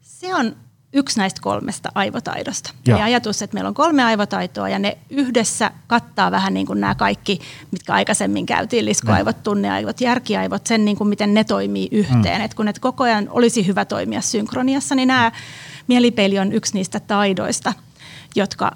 [0.02, 0.56] Se on
[0.94, 2.74] yksi näistä kolmesta aivotaidosta.
[2.88, 2.98] Joo.
[2.98, 6.96] Eli ajatus, että meillä on kolme aivotaitoa ja ne yhdessä kattaa vähän niin kuin nämä
[6.96, 7.40] kaikki,
[7.72, 12.42] mitkä aikaisemmin käytiin, liskoaivot, tunneaivot, järkiaivot, sen niin kuin miten ne toimii yhteen.
[12.42, 12.46] Mm.
[12.46, 15.32] Et kun ne koko ajan olisi hyvä toimia synkroniassa, niin nämä
[15.88, 17.74] mielipeili on yksi niistä taidoista,
[18.36, 18.72] jotka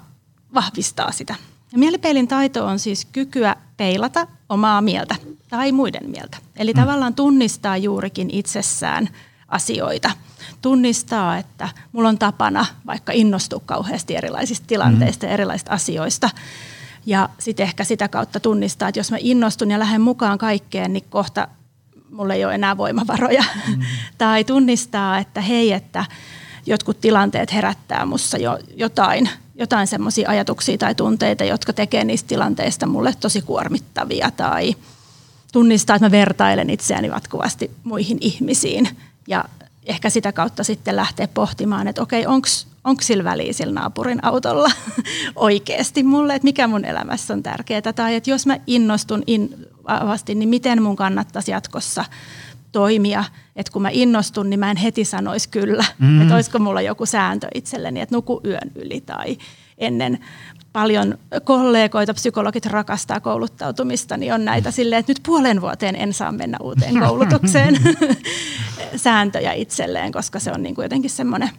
[0.54, 1.34] vahvistaa sitä
[1.76, 5.16] mielipeilin taito on siis kykyä peilata omaa mieltä
[5.48, 6.36] tai muiden mieltä.
[6.56, 6.80] Eli mm.
[6.80, 9.08] tavallaan tunnistaa juurikin itsessään
[9.48, 10.10] asioita.
[10.62, 15.30] Tunnistaa, että mulla on tapana vaikka innostua kauheasti erilaisista tilanteista mm.
[15.30, 16.30] ja erilaisista asioista.
[17.06, 21.04] Ja sitten ehkä sitä kautta tunnistaa, että jos mä innostun ja lähden mukaan kaikkeen, niin
[21.10, 21.48] kohta
[22.10, 23.44] mulla ei ole enää voimavaroja.
[23.68, 23.82] Mm.
[24.18, 26.04] tai tunnistaa, että hei, että
[26.66, 29.28] jotkut tilanteet herättää mussa jo jotain
[29.60, 34.74] jotain semmoisia ajatuksia tai tunteita, jotka tekee niistä tilanteista mulle tosi kuormittavia tai
[35.52, 38.88] tunnistaa, että mä vertailen itseäni jatkuvasti muihin ihmisiin.
[39.26, 39.44] Ja
[39.86, 44.70] ehkä sitä kautta sitten lähtee pohtimaan, että okei, onko sillä väliä sillä naapurin autolla
[45.36, 50.34] oikeasti mulle, että mikä mun elämässä on tärkeää tai että jos mä innostun in, vahvasti,
[50.34, 52.04] niin miten mun kannattaisi jatkossa
[52.72, 53.24] toimia,
[53.56, 56.22] että kun mä innostun, niin mä en heti sanoisi kyllä, mm-hmm.
[56.22, 59.38] että olisiko mulla joku sääntö itselleni, että nuku yön yli tai
[59.78, 60.18] ennen.
[60.72, 66.32] Paljon kollegoita, psykologit rakastaa kouluttautumista, niin on näitä silleen, että nyt puolen vuoteen en saa
[66.32, 67.76] mennä uuteen koulutukseen.
[68.96, 71.50] Sääntöjä itselleen, koska se on niin kuin jotenkin semmoinen.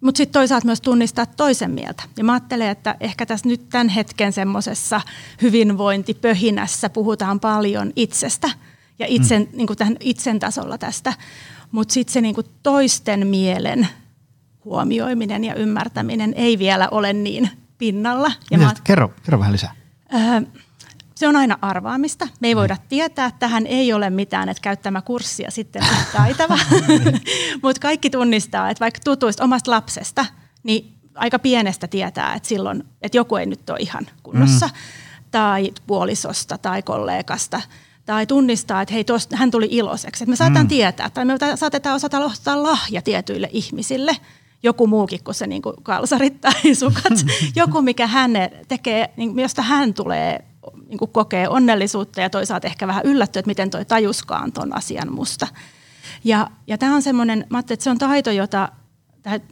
[0.00, 2.02] Mutta sitten toisaalta myös tunnistaa toisen mieltä.
[2.16, 5.00] Ja mä ajattelen, että ehkä tässä nyt tämän hetken semmoisessa
[5.42, 8.50] hyvinvointipöhinässä puhutaan paljon itsestä–
[9.00, 9.56] ja itsen, mm.
[9.56, 11.12] niin kuin tähän itsen tasolla tästä.
[11.70, 13.88] Mutta sitten se niin kuin toisten mielen
[14.64, 18.32] huomioiminen ja ymmärtäminen ei vielä ole niin pinnalla.
[18.50, 19.74] Ja mä, kerro, kerro vähän lisää.
[20.14, 20.40] Öö,
[21.14, 22.28] se on aina arvaamista.
[22.40, 25.82] Me ei voida tietää, että tähän ei ole mitään, että käyttämä kurssia sitten
[26.12, 26.58] taitava.
[27.62, 30.26] Mutta kaikki tunnistaa, että vaikka tutuista omasta lapsesta,
[30.62, 34.66] niin aika pienestä tietää, että silloin, että joku ei nyt ole ihan kunnossa.
[34.66, 34.72] Mm.
[35.30, 37.60] Tai puolisosta tai kollegasta–
[38.10, 40.24] tai tunnistaa, että hei, tosta, hän tuli iloiseksi.
[40.24, 40.68] Että me saatetaan mm.
[40.68, 44.16] tietää, tai me saatetaan osata ostaa lahja tietyille ihmisille,
[44.62, 48.30] joku muukin kuin se niin kuin kalsarit tai sukat, joku mikä hän
[48.68, 50.44] tekee, niin, josta hän tulee
[50.88, 55.12] niin kuin kokee onnellisuutta ja toisaalta ehkä vähän yllättyy, että miten toi tajuskaan ton asian
[55.12, 55.46] musta.
[56.24, 58.68] Ja, ja tämä on semmoinen, mä että se on taito, jota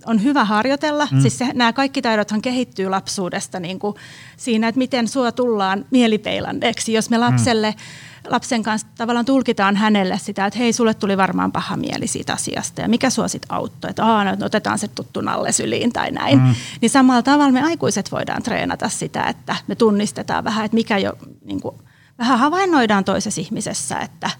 [0.07, 1.09] on hyvä harjoitella.
[1.11, 1.21] Mm.
[1.21, 3.97] Siis se, nämä kaikki taidothan kehittyy lapsuudesta niin kuin
[4.37, 6.93] siinä, että miten sua tullaan mielipeilanneeksi.
[6.93, 11.53] Jos me lapselle mm lapsen kanssa tavallaan tulkitaan hänelle sitä, että hei, sulle tuli varmaan
[11.53, 15.21] paha mieli siitä asiasta ja mikä sua sitten auttoi, että Aa, no, otetaan se tuttu
[15.21, 16.39] nalle syliin tai näin.
[16.39, 16.55] Mm.
[16.81, 21.13] Niin samalla tavalla me aikuiset voidaan treenata sitä, että me tunnistetaan vähän, että mikä jo,
[21.45, 21.77] niin kuin,
[22.19, 24.31] vähän havainnoidaan toisessa ihmisessä, että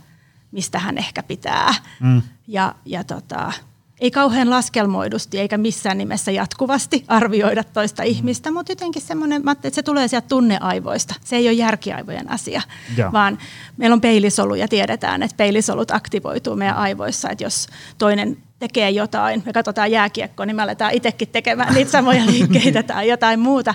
[0.53, 1.75] mistä hän ehkä pitää.
[2.01, 2.23] Mm.
[2.47, 3.53] Ja, ja tota,
[4.01, 8.09] ei kauhean laskelmoidusti eikä missään nimessä jatkuvasti arvioida toista mm.
[8.09, 11.15] ihmistä, mutta jotenkin semmoinen, että se tulee sieltä tunneaivoista.
[11.25, 12.63] Se ei ole järkiaivojen asia,
[12.97, 13.13] ja.
[13.13, 13.39] vaan
[13.77, 17.67] meillä on peilisolu ja tiedetään, että peilisolut aktivoituu meidän aivoissa, että jos
[17.99, 23.09] toinen tekee jotain, me katsotaan jääkiekkoa, niin me aletaan itsekin tekemään niitä samoja liikkeitä tai
[23.09, 23.75] jotain muuta,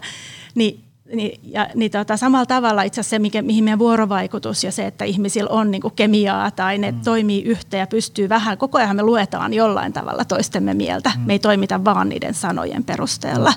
[0.56, 4.71] niin niin, ja, niin tota, samalla tavalla itse asiassa se, mikä, mihin meidän vuorovaikutus ja
[4.71, 7.02] se, että ihmisillä on niin kuin kemiaa tai ne mm.
[7.04, 11.12] toimii yhteen ja pystyy vähän, koko ajan me luetaan jollain tavalla toistemme mieltä.
[11.15, 11.21] Mm.
[11.21, 13.54] Me ei toimita vaan niiden sanojen perusteella.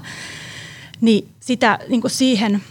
[1.00, 2.62] Niin sitä niin kuin siihen,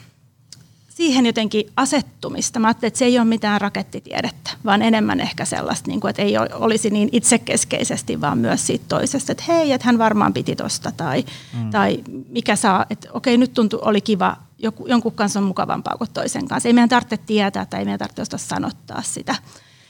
[0.90, 2.60] siihen jotenkin asettumista.
[2.60, 6.22] Mä ajattelin, että se ei ole mitään rakettitiedettä, vaan enemmän ehkä sellaista, niin kuin, että
[6.22, 10.92] ei olisi niin itsekeskeisesti, vaan myös siitä toisesta, että hei, että hän varmaan piti tosta
[10.98, 11.70] tai, mm.
[11.70, 16.10] tai mikä saa, että okei, nyt tuntui, oli kiva joku, jonkun kanssa on mukavampaa kuin
[16.14, 16.70] toisen kanssa.
[16.70, 19.36] Ei meidän tarvitse tietää tai ei meidän tarvitse osata sanottaa sitä.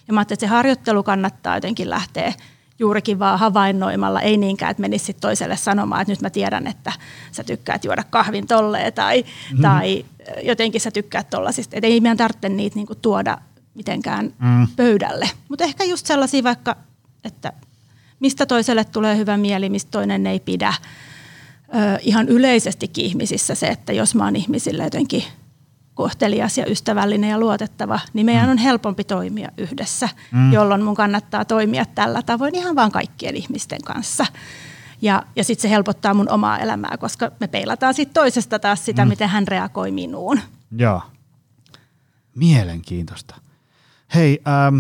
[0.08, 2.34] Ja mä että se harjoittelu kannattaa jotenkin lähteä
[2.80, 6.91] juurikin vaan havainnoimalla, ei niinkään, että menisi toiselle sanomaan, että nyt mä tiedän, että
[7.32, 9.62] sä tykkäät juoda kahvin tolleen tai, mm.
[9.62, 10.06] tai
[10.43, 11.75] jotenkin sä tykkäät tollasista.
[11.75, 13.38] Että ei meidän tarvitse niitä niinku tuoda
[13.75, 14.67] mitenkään mm.
[14.75, 15.30] pöydälle.
[15.49, 16.75] Mutta ehkä just sellaisia vaikka,
[17.23, 17.54] että
[18.19, 20.73] mistä toiselle tulee hyvä mieli, mistä toinen ei pidä–
[22.01, 25.23] ihan yleisestikin ihmisissä se, että jos mä oon ihmisille jotenkin
[25.93, 28.51] kohtelias ja ystävällinen ja luotettava, niin meidän mm.
[28.51, 30.53] on helpompi toimia yhdessä, mm.
[30.53, 34.25] jolloin mun kannattaa toimia tällä tavoin ihan vaan kaikkien ihmisten kanssa.
[35.01, 39.05] Ja, ja sitten se helpottaa mun omaa elämää, koska me peilataan sitten toisesta taas sitä,
[39.05, 39.09] mm.
[39.09, 40.39] miten hän reagoi minuun.
[40.77, 41.01] Joo.
[42.35, 43.35] Mielenkiintoista.
[44.15, 44.79] Hei, ähm,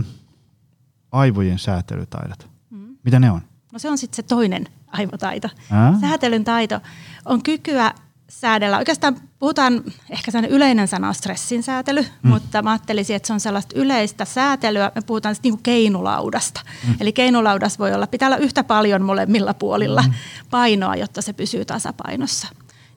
[1.11, 2.49] aivojen säätelytaidot.
[2.69, 2.97] Mm.
[3.03, 3.41] Mitä ne on?
[3.73, 5.49] No se on sitten se toinen aivotaito.
[5.71, 5.93] Ää?
[6.01, 6.79] Säätelyn taito
[7.25, 7.91] on kykyä
[8.29, 8.77] säädellä.
[8.77, 12.29] Oikeastaan puhutaan, ehkä sellainen yleinen sana on stressin säätely, mm.
[12.29, 14.91] mutta mä ajattelisin, että se on sellaista yleistä säätelyä.
[14.95, 16.61] Me puhutaan niin keinulaudasta.
[16.87, 16.95] Mm.
[16.99, 20.13] Eli keinulaudassa voi olla, pitää olla yhtä paljon molemmilla puolilla mm.
[20.49, 22.47] painoa, jotta se pysyy tasapainossa.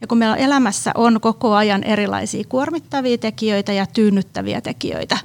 [0.01, 5.19] Ja kun meillä elämässä on koko ajan erilaisia kuormittavia tekijöitä ja tyynnyttäviä tekijöitä,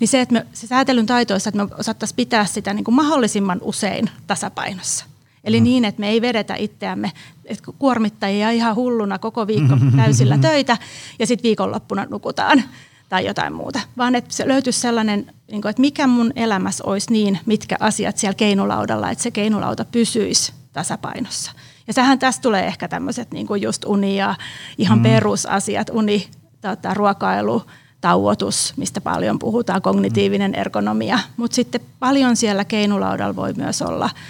[0.00, 3.58] niin se, että me, se säätelyn taitoissa, että me osattaisiin pitää sitä niin kuin mahdollisimman
[3.62, 5.04] usein tasapainossa–
[5.46, 5.64] Eli mm.
[5.64, 7.12] niin, että me ei vedetä itseämme
[7.46, 10.78] että kuormittajia ihan hulluna koko viikko täysillä töitä
[11.18, 12.62] ja sitten viikonloppuna nukutaan
[13.08, 13.80] tai jotain muuta.
[13.96, 18.34] Vaan että se löytyisi sellainen, niin että mikä mun elämässä olisi niin, mitkä asiat siellä
[18.34, 21.52] keinulaudalla, että se keinulauta pysyisi tasapainossa.
[21.86, 24.34] Ja sähän tässä tulee ehkä tämmöiset niin kuin just uni ja
[24.78, 25.02] ihan mm.
[25.02, 26.28] perusasiat, uni,
[26.60, 27.62] tota, ruokailu,
[28.00, 31.18] tauotus, mistä paljon puhutaan, kognitiivinen ergonomia.
[31.36, 34.10] Mutta sitten paljon siellä keinulaudalla voi myös olla–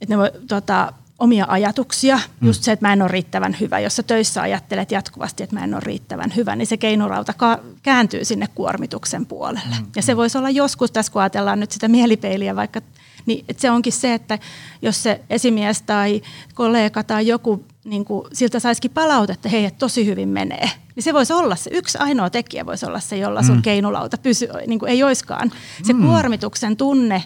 [0.00, 2.46] että ne voi tota, omia ajatuksia, mm.
[2.46, 3.80] just se, että mä en ole riittävän hyvä.
[3.80, 7.60] Jos sä töissä ajattelet jatkuvasti, että mä en ole riittävän hyvä, niin se keinurauta ka-
[7.82, 9.76] kääntyy sinne kuormituksen puolelle.
[9.80, 9.86] Mm.
[9.96, 12.80] Ja se voisi olla joskus, tässä kun ajatellaan nyt sitä mielipeiliä vaikka,
[13.26, 14.38] niin että se onkin se, että
[14.82, 16.22] jos se esimies tai
[16.54, 21.14] kollega tai joku niin kuin, siltä saisikin palautetta, hei, että tosi hyvin menee, niin se
[21.14, 23.62] voisi olla se yksi ainoa tekijä, voisi olla se, jolla sun mm.
[23.62, 25.52] keinulauta pysy, niin kuin ei oiskaan.
[25.82, 26.06] Se mm.
[26.06, 27.22] kuormituksen tunne,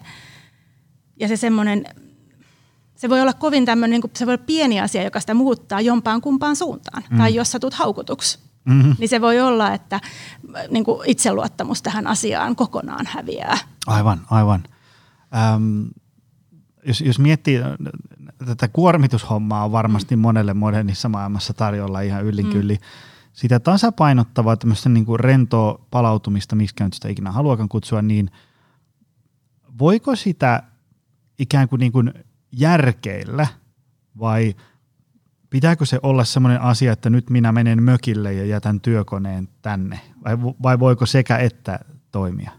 [1.21, 1.85] ja se semmoinen,
[2.97, 6.21] se voi olla kovin tämmöinen, niin se voi olla pieni asia, joka sitä muuttaa jompaan
[6.21, 7.03] kumpaan suuntaan.
[7.11, 7.19] Mm.
[7.19, 8.97] Tai jos sä tulet haukutuksi, mm-hmm.
[8.99, 10.01] niin se voi olla, että
[10.71, 13.59] niin kuin itseluottamus tähän asiaan kokonaan häviää.
[13.87, 14.63] Aivan, aivan.
[15.37, 15.83] Ähm,
[16.87, 17.61] jos, jos miettii,
[18.47, 20.23] tätä kuormitushommaa on varmasti mm.
[20.23, 22.79] monelle modernissa maailmassa tarjolla ihan yllin mm.
[23.33, 28.31] Sitä tasapainottavaa tämmöistä niin kuin rentoa palautumista, miksi nyt sitä ikinä haluakaan kutsua, niin
[29.79, 30.63] voiko sitä
[31.41, 32.13] ikään kuin, niin kuin
[32.53, 33.47] järkeillä
[34.19, 34.55] vai
[35.51, 40.39] pitääkö se olla sellainen asia, että nyt minä menen mökille ja jätän työkoneen tänne vai,
[40.63, 41.79] vai voiko sekä että
[42.13, 42.51] toimia?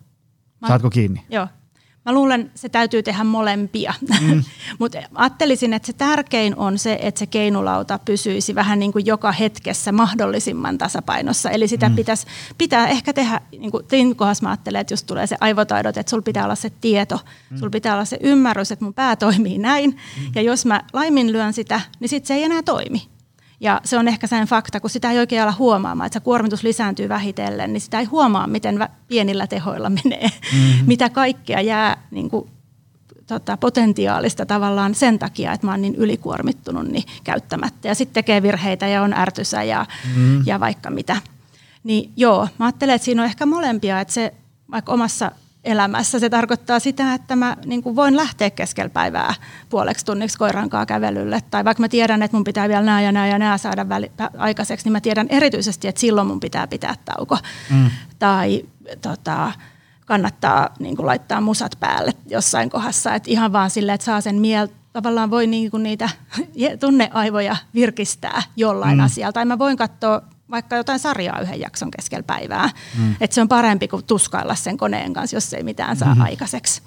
[0.67, 1.25] Saatko kiinni?
[1.29, 1.47] Joo,
[2.05, 4.43] Mä luulen, se täytyy tehdä molempia, mm.
[4.79, 9.31] mutta ajattelisin, että se tärkein on se, että se keinulauta pysyisi vähän niin kuin joka
[9.31, 11.49] hetkessä mahdollisimman tasapainossa.
[11.49, 11.95] Eli sitä mm.
[11.95, 15.97] pitäisi, pitää ehkä tehdä, niin kuin tein kohdassa mä ajattelen, että jos tulee se aivotaidot,
[15.97, 17.57] että sulla pitää olla se tieto, mm.
[17.57, 19.89] sulla pitää olla se ymmärrys, että mun pää toimii näin.
[19.89, 20.31] Mm.
[20.35, 23.07] Ja jos mä laiminlyön sitä, niin sitten se ei enää toimi.
[23.61, 26.63] Ja se on ehkä sen fakta, kun sitä ei oikein ala huomaamaan, että se kuormitus
[26.63, 30.87] lisääntyy vähitellen, niin sitä ei huomaa, miten pienillä tehoilla menee, mm-hmm.
[30.87, 32.49] mitä kaikkea jää niin kuin,
[33.27, 37.87] tota, potentiaalista tavallaan sen takia, että mä oon niin ylikuormittunut niin käyttämättä.
[37.87, 40.43] Ja sitten tekee virheitä ja on ärtysä ja, mm-hmm.
[40.45, 41.17] ja vaikka mitä.
[41.83, 44.33] Niin joo, mä ajattelen, että siinä on ehkä molempia, että se
[44.71, 45.31] vaikka omassa
[45.63, 46.19] elämässä.
[46.19, 49.33] Se tarkoittaa sitä, että mä niin kuin voin lähteä keskellä päivää
[49.69, 51.39] puoleksi tunniksi koirankaa kävelylle.
[51.51, 54.11] Tai vaikka mä tiedän, että mun pitää vielä nää ja nää ja nää saada väli-
[54.37, 57.37] aikaiseksi, niin mä tiedän erityisesti, että silloin mun pitää pitää tauko.
[57.69, 57.91] Mm.
[58.19, 58.65] Tai
[59.01, 59.51] tota,
[60.05, 63.15] kannattaa niin kuin laittaa musat päälle jossain kohdassa.
[63.15, 66.09] Et ihan vaan silleen, että saa sen mieltä tavallaan voi niin kuin niitä
[66.79, 69.03] tunneaivoja virkistää jollain mm.
[69.03, 69.33] asialla.
[69.33, 72.69] Tai mä voin katsoa vaikka jotain sarjaa yhden jakson keskellä päivää.
[72.97, 73.15] Mm.
[73.21, 76.25] Että se on parempi kuin tuskailla sen koneen kanssa, jos ei mitään saa mm-hmm.
[76.25, 76.81] aikaiseksi.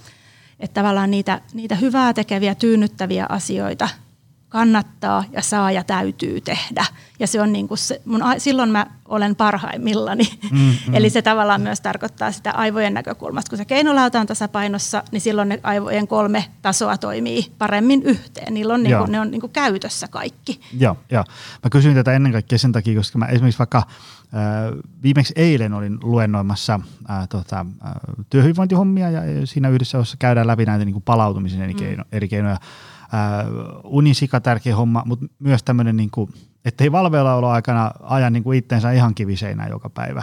[0.61, 3.88] Että tavallaan niitä, niitä hyvää tekeviä, tyynnyttäviä asioita
[4.55, 6.85] kannattaa ja saa ja täytyy tehdä.
[7.19, 10.25] Ja se on niin kuin se, mun, silloin mä olen parhaimmillani.
[10.51, 10.95] Mm, mm.
[10.97, 13.51] Eli se tavallaan myös tarkoittaa sitä aivojen näkökulmasta.
[13.51, 18.55] Kun se keinolauta on tasapainossa, niin silloin ne aivojen kolme tasoa toimii paremmin yhteen.
[18.55, 20.61] Niillä on niin kuin, ne on niin kuin käytössä kaikki.
[20.79, 21.25] Joo, joo.
[21.64, 23.85] Mä kysyin tätä ennen kaikkea sen takia, koska mä esimerkiksi vaikka äh,
[25.03, 27.93] viimeksi eilen olin luennoimassa äh, tota, äh,
[28.31, 31.79] työhyvinvointihommia ja siinä yhdessä, jossa käydään läpi näitä niin kuin palautumisen eri, mm.
[31.79, 32.57] keino, eri keinoja
[33.85, 36.90] Unisika tärkeä homma, mutta myös tämmöinen, niin kuin, ettei
[37.53, 40.23] aikana aja niin kuin itteensä ihan kiviseinään joka päivä.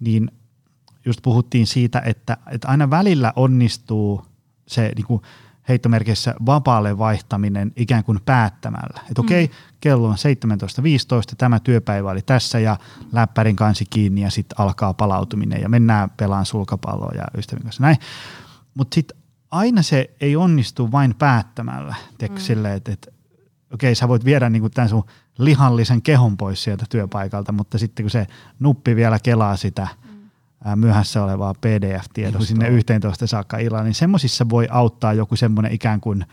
[0.00, 0.30] Niin
[1.04, 4.26] just puhuttiin siitä, että, että aina välillä onnistuu
[4.66, 5.22] se niin kuin
[5.68, 9.00] heittomerkissä vapaalle vaihtaminen ikään kuin päättämällä.
[9.08, 9.76] Että okei, okay, mm.
[9.80, 12.76] kello on 17.15, tämä työpäivä oli tässä ja
[13.12, 17.96] läppärin kansi kiinni ja sitten alkaa palautuminen ja mennään pelaan sulkapalloa ja ystävien kanssa näin.
[18.74, 19.17] Mutta sitten
[19.50, 21.94] aina se ei onnistu vain päättämällä,
[22.30, 22.36] mm.
[22.36, 23.10] sille, että, että
[23.74, 25.04] okei, sä voit viedä niin tämän sun
[25.38, 28.26] lihallisen kehon pois sieltä työpaikalta, mutta sitten kun se
[28.60, 30.78] nuppi vielä kelaa sitä mm.
[30.78, 36.24] myöhässä olevaa PDF-tietoa sinne 11 saakka illalla, niin semmoisissa voi auttaa joku semmoinen ikään kuin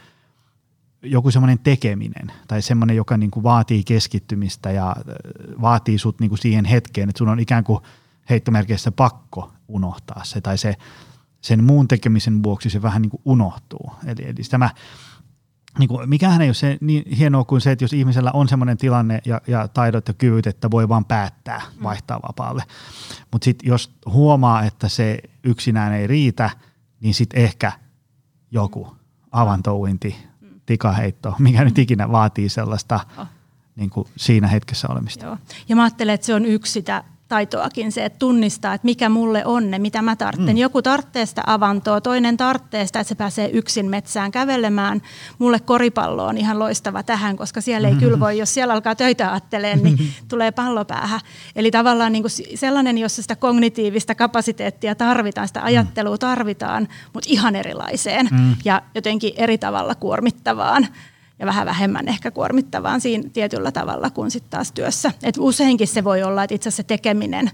[1.01, 4.95] joku semmoinen tekeminen tai semmoinen, joka niin kuin vaatii keskittymistä ja
[5.61, 7.79] vaatii sut niin kuin siihen hetkeen, että sun on ikään kuin
[8.29, 10.75] heittomerkeissä pakko unohtaa se tai se
[11.45, 13.91] sen muun tekemisen vuoksi se vähän niin kuin unohtuu.
[14.05, 14.69] Eli, eli tämä,
[15.79, 18.77] niin kuin, mikähän ei ole se niin hienoa kuin se, että jos ihmisellä on sellainen
[18.77, 21.83] tilanne ja, ja taidot ja kyvyt, että voi vaan päättää mm.
[21.83, 22.63] vaihtaa vapaalle.
[23.31, 26.49] Mutta sitten jos huomaa, että se yksinään ei riitä,
[27.01, 27.71] niin sitten ehkä
[28.51, 28.97] joku
[29.31, 30.47] avantouinti, mm.
[30.65, 33.27] tikaheitto, mikä nyt ikinä vaatii sellaista oh.
[33.75, 35.25] niin kuin siinä hetkessä olemista.
[35.25, 35.37] Joo.
[35.69, 37.03] Ja mä ajattelen, että se on yksi sitä
[37.35, 40.55] taitoakin se, että tunnistaa, että mikä mulle on ne, mitä mä tarvitsen.
[40.55, 40.59] Mm.
[40.59, 45.01] Joku tarvitsee sitä avantoa, toinen tarvitsee sitä, että se pääsee yksin metsään kävelemään.
[45.39, 49.31] Mulle koripallo on ihan loistava tähän, koska siellä ei kyllä voi, jos siellä alkaa töitä
[49.31, 49.97] ajatteleen, niin
[50.31, 51.19] tulee pallopäähän.
[51.55, 57.55] Eli tavallaan niin kuin sellainen, jossa sitä kognitiivista kapasiteettia tarvitaan, sitä ajattelua tarvitaan, mutta ihan
[57.55, 58.55] erilaiseen mm.
[58.65, 60.87] ja jotenkin eri tavalla kuormittavaan
[61.39, 65.11] ja vähän vähemmän ehkä kuormittavaan siinä tietyllä tavalla kuin sitten taas työssä.
[65.23, 67.51] Et useinkin se voi olla, että itse asiassa se tekeminen,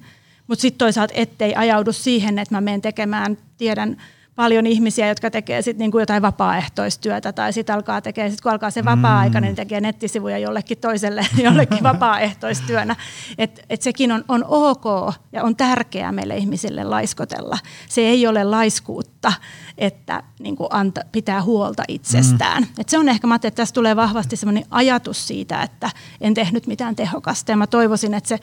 [0.48, 3.98] mutta sitten toisaalta ettei ajaudu siihen, että mä menen tekemään, tiedän
[4.36, 8.72] paljon ihmisiä, jotka tekee sit niinku jotain vapaaehtoistyötä tai sitten alkaa tekee, sit kun alkaa
[8.72, 12.96] se vapaa-aika, niin tekee nettisivuja jollekin toiselle jollekin vapaaehtoistyönä.
[13.38, 17.58] Et, et sekin on, on ok ja on tärkeää meille ihmisille laiskotella.
[17.90, 19.34] Se ei ole laiskuutta,
[19.78, 22.64] että niinku anta, pitää huolta itsestään.
[22.64, 22.70] Mm.
[22.80, 25.90] Et se on ehkä, mä että tässä tulee vahvasti sellainen ajatus siitä, että
[26.22, 28.40] en tehnyt mitään tehokasta ja mä toivoisin, että se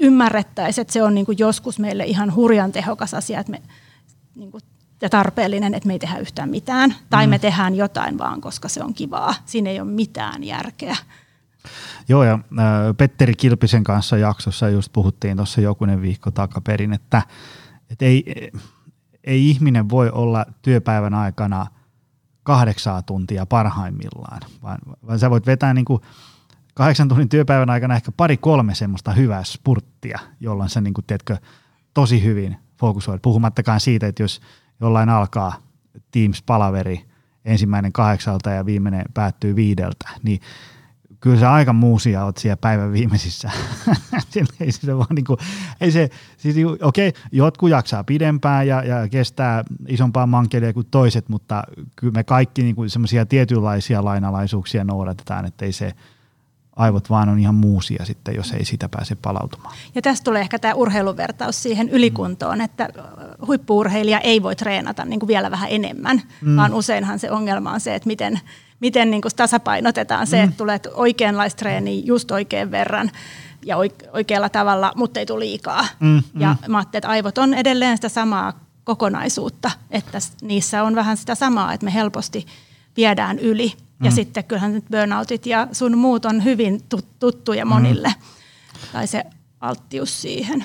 [0.00, 3.62] ymmärrettäisiin, että se on niinku joskus meille ihan hurjan tehokas asia, että me
[4.34, 4.58] niinku
[5.00, 6.94] ja tarpeellinen, että me ei tehdä yhtään mitään.
[7.10, 7.30] Tai mm.
[7.30, 9.34] me tehdään jotain vaan, koska se on kivaa.
[9.44, 10.96] Siinä ei ole mitään järkeä.
[12.08, 12.38] Joo, ja
[12.96, 17.22] Petteri Kilpisen kanssa jaksossa just puhuttiin tuossa jokunen viikko takaperin, että,
[17.90, 18.50] että ei,
[19.24, 21.66] ei ihminen voi olla työpäivän aikana
[22.42, 26.02] kahdeksaa tuntia parhaimmillaan, vaan, vaan sä voit vetää niin kuin
[26.74, 31.36] kahdeksan tunnin työpäivän aikana ehkä pari-kolme semmoista hyvää spurttia, jolloin sä niin kuin, tiedätkö,
[31.94, 33.22] tosi hyvin fokusoit.
[33.22, 34.40] Puhumattakaan siitä, että jos
[34.80, 35.52] jollain alkaa
[36.10, 37.00] Teams-palaveri
[37.44, 40.40] ensimmäinen kahdeksalta ja viimeinen päättyy viideltä, niin
[41.20, 43.50] kyllä se aika muusia oot siellä päivän viimeisissä.
[44.60, 45.38] ei se vaan niin kuin,
[45.80, 51.28] ei se, siis okei, okay, jotkut jaksaa pidempään ja, ja kestää isompaa mankelia kuin toiset,
[51.28, 51.62] mutta
[51.96, 55.92] kyllä me kaikki niin semmoisia tietynlaisia lainalaisuuksia noudatetaan, että ei se–
[56.76, 59.74] aivot vaan on ihan muusia sitten, jos ei sitä pääse palautumaan.
[59.94, 62.88] Ja tästä tulee ehkä tämä urheiluvertaus siihen ylikuntoon, että
[63.46, 66.56] huippuurheilija ei voi treenata niin kuin vielä vähän enemmän, mm.
[66.56, 68.40] vaan useinhan se ongelma on se, että miten,
[68.80, 70.44] miten niin kuin tasapainotetaan se, mm.
[70.44, 73.10] että tulee oikeanlaista treeniä just oikean verran
[73.66, 73.76] ja
[74.12, 75.86] oikealla tavalla, mutta ei tule liikaa.
[76.00, 76.40] Mm, mm.
[76.40, 78.52] Ja mä ajattelin, että aivot on edelleen sitä samaa
[78.84, 82.46] kokonaisuutta, että niissä on vähän sitä samaa, että me helposti
[82.96, 83.72] viedään yli–
[84.02, 84.14] ja mm.
[84.14, 86.80] sitten kyllähän nyt burnoutit ja sun muut on hyvin
[87.18, 87.68] tuttuja mm.
[87.68, 88.92] monille, mm.
[88.92, 89.24] tai se
[89.60, 90.64] alttius siihen.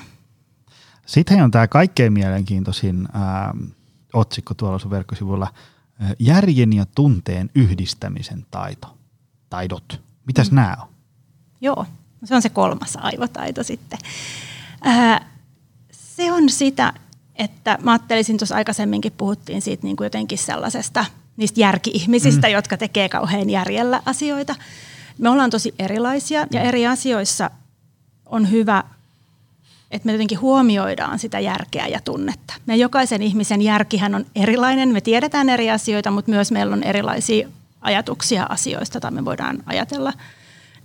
[1.05, 3.53] Sitten on tämä kaikkein mielenkiintoisin ää,
[4.13, 5.53] otsikko tuolla sun verkkosivulla,
[6.19, 8.97] järjen ja tunteen yhdistämisen taito,
[9.49, 10.01] taidot.
[10.25, 10.55] Mitäs mm.
[10.55, 10.87] nämä on?
[11.61, 11.85] Joo,
[12.23, 13.99] se on se kolmas aivotaito sitten.
[14.81, 15.31] Ää,
[15.91, 16.93] se on sitä,
[17.35, 21.05] että mä ajattelisin, tuossa aikaisemminkin puhuttiin siitä niin kuin jotenkin sellaisesta
[21.37, 22.53] niistä järki-ihmisistä, mm.
[22.53, 24.55] jotka tekee kauhean järjellä asioita.
[25.17, 27.51] Me ollaan tosi erilaisia ja eri asioissa
[28.25, 28.83] on hyvä,
[29.91, 32.53] että me jotenkin huomioidaan sitä järkeä ja tunnetta.
[32.65, 37.49] Me jokaisen ihmisen järkihän on erilainen, me tiedetään eri asioita, mutta myös meillä on erilaisia
[37.81, 40.13] ajatuksia asioista tai me voidaan ajatella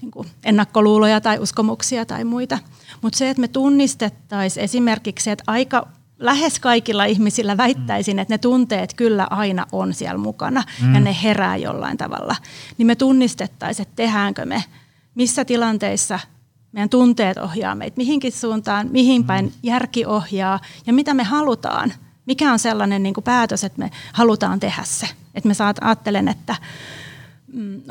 [0.03, 2.59] niin kuin ennakkoluuloja tai uskomuksia tai muita.
[3.03, 5.89] Mutta se, että me tunnistettaisiin esimerkiksi, että aika
[6.19, 10.95] lähes kaikilla ihmisillä väittäisin, että ne tunteet kyllä aina on siellä mukana mm.
[10.95, 12.37] ja ne herää jollain tavalla,
[12.79, 14.65] niin me tunnistettaisiin, että tehdäänkö me,
[15.15, 16.19] missä tilanteissa
[16.73, 19.53] meidän tunteet ohjaa meitä mihinkin suuntaan, mihin päin mm.
[19.63, 21.93] järki ohjaa ja mitä me halutaan.
[22.27, 25.09] Mikä on sellainen niin kuin päätös, että me halutaan tehdä se.
[25.35, 26.57] Että me saat, ajattelen, että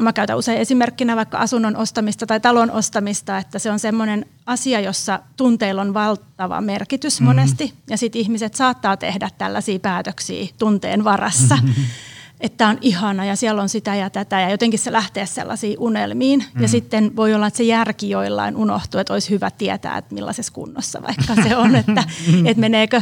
[0.02, 4.80] mä käytän usein esimerkkinä vaikka asunnon ostamista tai talon ostamista, että se on semmoinen asia,
[4.80, 7.36] jossa tunteilla on valtava merkitys mm-hmm.
[7.36, 11.84] monesti, ja sitten ihmiset saattaa tehdä tällaisia päätöksiä tunteen varassa, mm-hmm.
[12.42, 16.40] että on ihana ja siellä on sitä ja tätä, ja jotenkin se lähtee sellaisiin unelmiin,
[16.40, 16.62] mm-hmm.
[16.62, 20.54] ja sitten voi olla, että se järki joillain unohtuu, että olisi hyvä tietää, että millaisessa
[20.54, 22.04] kunnossa vaikka se on, että,
[22.50, 23.02] että meneekö,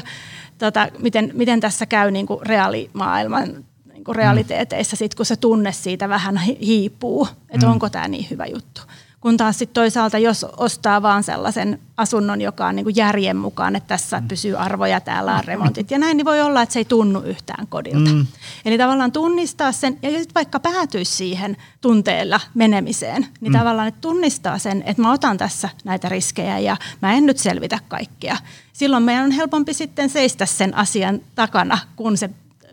[0.57, 5.71] tota, miten, miten tässä käy niin kuin reaalimaailman niin kuin realiteeteissa, sit, kun se tunne
[5.71, 7.71] siitä vähän hiipuu, että mm.
[7.71, 8.81] onko tämä niin hyvä juttu.
[9.21, 13.75] Kun taas sitten toisaalta, jos ostaa vaan sellaisen asunnon, joka on niin kuin järjen mukaan,
[13.75, 14.27] että tässä mm.
[14.27, 17.67] pysyy arvoja, täällä on remontit ja näin, niin voi olla, että se ei tunnu yhtään
[17.67, 18.11] kodilta.
[18.11, 18.25] Mm.
[18.65, 23.57] Eli tavallaan tunnistaa sen, ja sitten vaikka päätyisi siihen tunteella menemiseen, niin mm.
[23.57, 27.79] tavallaan että tunnistaa sen, että mä otan tässä näitä riskejä ja mä en nyt selvitä
[27.87, 28.37] kaikkea.
[28.73, 32.29] Silloin meidän on helpompi sitten seistä sen asian takana, kun se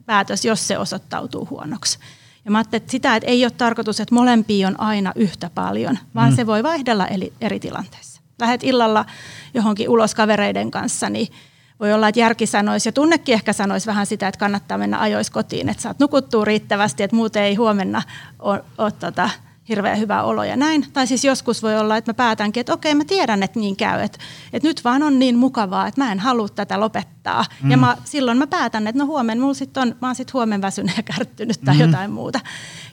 [0.07, 1.99] päätös, jos se osoittautuu huonoksi.
[2.45, 5.99] Ja mä ajattelin, että sitä, että ei ole tarkoitus, että molempia on aina yhtä paljon,
[6.15, 6.37] vaan mm.
[6.37, 8.21] se voi vaihdella eri, eri tilanteissa.
[8.39, 9.05] Lähet illalla
[9.55, 11.29] johonkin ulos kavereiden kanssa, niin
[11.81, 15.31] voi olla, että järki sanoisi ja tunnekin ehkä sanoisi vähän sitä, että kannattaa mennä ajois
[15.31, 18.03] kotiin, että saat nukuttua riittävästi, että muuten ei huomenna
[18.39, 19.31] ole, ole tota,
[19.71, 20.87] hirveän hyvä olo ja näin.
[20.93, 24.01] Tai siis joskus voi olla, että mä päätänkin, että okei mä tiedän, että niin käy,
[24.01, 24.19] että,
[24.53, 27.45] että nyt vaan on niin mukavaa, että mä en halua tätä lopettaa.
[27.63, 27.71] Mm.
[27.71, 30.67] Ja mä, silloin mä päätän, että no huomenna mulla sit on, mä oon sitten huomenna
[30.67, 31.81] väsynyt ja kärttynyt tai mm.
[31.81, 32.41] jotain muuta.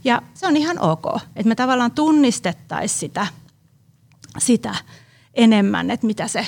[0.04, 1.06] Ja se on ihan ok,
[1.36, 3.28] että me tavallaan tunnistettaisiin sitä,
[4.38, 4.76] sitä
[5.34, 6.48] enemmän, että mitä se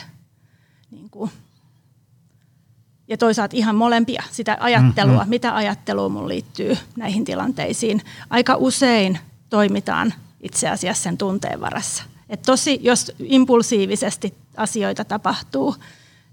[0.92, 1.32] niin kuin,
[3.08, 5.30] ja toisaalta ihan molempia, sitä ajattelua, mm, mm.
[5.30, 8.02] mitä ajattelua mun liittyy näihin tilanteisiin.
[8.30, 9.20] Aika usein
[9.50, 12.04] toimitaan itse asiassa sen tunteen varassa.
[12.30, 15.76] Et tosi, jos impulsiivisesti asioita tapahtuu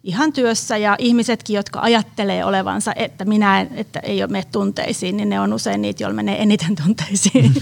[0.07, 5.17] ihan työssä ja ihmisetkin, jotka ajattelee olevansa, että minä en, että ei ole mene tunteisiin,
[5.17, 7.55] niin ne on usein niitä, joilla menee eniten tunteisiin.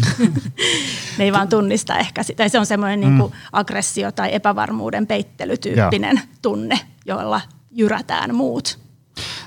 [1.18, 2.48] ne ei vaan tunnista ehkä sitä.
[2.48, 3.18] Se on semmoinen mm.
[3.18, 6.26] niin aggressio tai epävarmuuden peittelytyyppinen Joo.
[6.42, 7.40] tunne, jolla
[7.70, 8.78] jyrätään muut.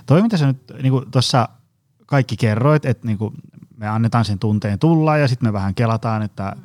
[0.06, 1.50] Toi, mitä sä nyt niin tuossa
[2.06, 3.34] kaikki kerroit, että niin kuin
[3.78, 6.56] me annetaan sen tunteen tulla ja sitten me vähän kelataan, että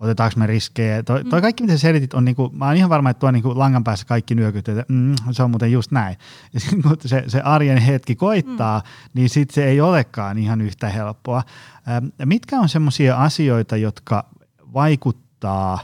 [0.00, 1.02] otetaanko me riskejä.
[1.02, 1.42] Toi, toi mm.
[1.42, 4.06] kaikki, mitä sä selitit, on niinku, mä oon ihan varma, että tuo niinku langan päässä
[4.06, 6.16] kaikki nyökyt, että mm, se on muuten just näin.
[6.54, 9.10] Ja sitten kun se, se arjen hetki koittaa, mm.
[9.14, 11.42] niin sitten se ei olekaan ihan yhtä helppoa.
[11.88, 14.26] Ähm, mitkä on semmoisia asioita, jotka
[14.74, 15.78] vaikuttaa,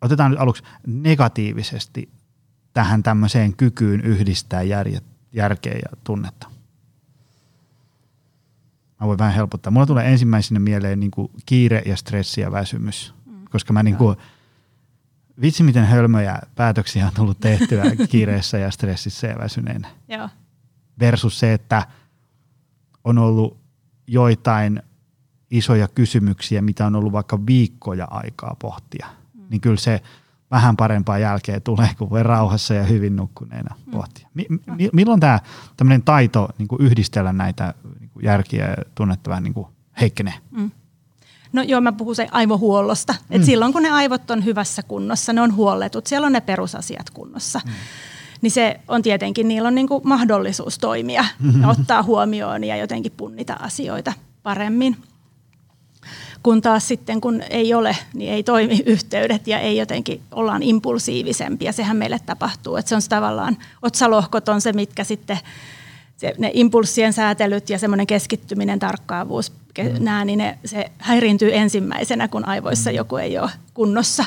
[0.00, 2.08] otetaan nyt aluksi negatiivisesti
[2.72, 5.00] tähän tämmöiseen kykyyn yhdistää järje,
[5.32, 6.51] järkeä ja tunnetta?
[9.02, 9.70] Mä voin vähän helpottaa.
[9.70, 13.44] Mulla tulee ensimmäisenä mieleen niin kuin kiire ja stressi ja väsymys, mm.
[13.50, 14.16] koska mä niin kuin,
[15.40, 19.88] vitsi miten hölmöjä päätöksiä on tullut tehtyä kiireessä ja stressissä ja väsyneenä.
[20.08, 20.28] Joo.
[21.00, 21.86] Versus se, että
[23.04, 23.56] on ollut
[24.06, 24.82] joitain
[25.50, 29.06] isoja kysymyksiä, mitä on ollut vaikka viikkoja aikaa pohtia.
[29.34, 29.44] Mm.
[29.50, 30.02] Niin kyllä se
[30.52, 33.92] vähän parempaa jälkeä tulee, kun voi rauhassa ja hyvin nukkuneena mm.
[33.92, 34.28] pohtia.
[34.34, 34.46] Mi-
[34.76, 35.40] mi- milloin tämä
[35.76, 37.74] tämmöinen taito niin yhdistellä näitä
[38.22, 39.66] järkiä ja tunnetta vähän niin kuin
[40.00, 40.34] heikkenee.
[40.50, 40.70] Mm.
[41.52, 43.12] No joo, mä puhun se aivohuollosta.
[43.12, 43.36] Mm.
[43.36, 47.10] Et silloin kun ne aivot on hyvässä kunnossa, ne on huolletut, siellä on ne perusasiat
[47.10, 47.60] kunnossa.
[47.64, 47.72] Mm.
[48.40, 51.62] Niin se on tietenkin, niillä on niin kuin mahdollisuus toimia mm-hmm.
[51.62, 54.96] ja ottaa huomioon ja jotenkin punnita asioita paremmin.
[56.42, 61.72] Kun taas sitten, kun ei ole, niin ei toimi yhteydet ja ei jotenkin, ollaan impulsiivisempia.
[61.72, 65.38] Sehän meille tapahtuu, että se on tavallaan, otsalohkot on se, mitkä sitten
[66.16, 70.04] se, ne impulssien säätelyt ja semmoinen keskittyminen, tarkkaavuus, mm.
[70.04, 72.96] nämä, niin ne, se häiriintyy ensimmäisenä, kun aivoissa mm.
[72.96, 74.24] joku ei ole kunnossa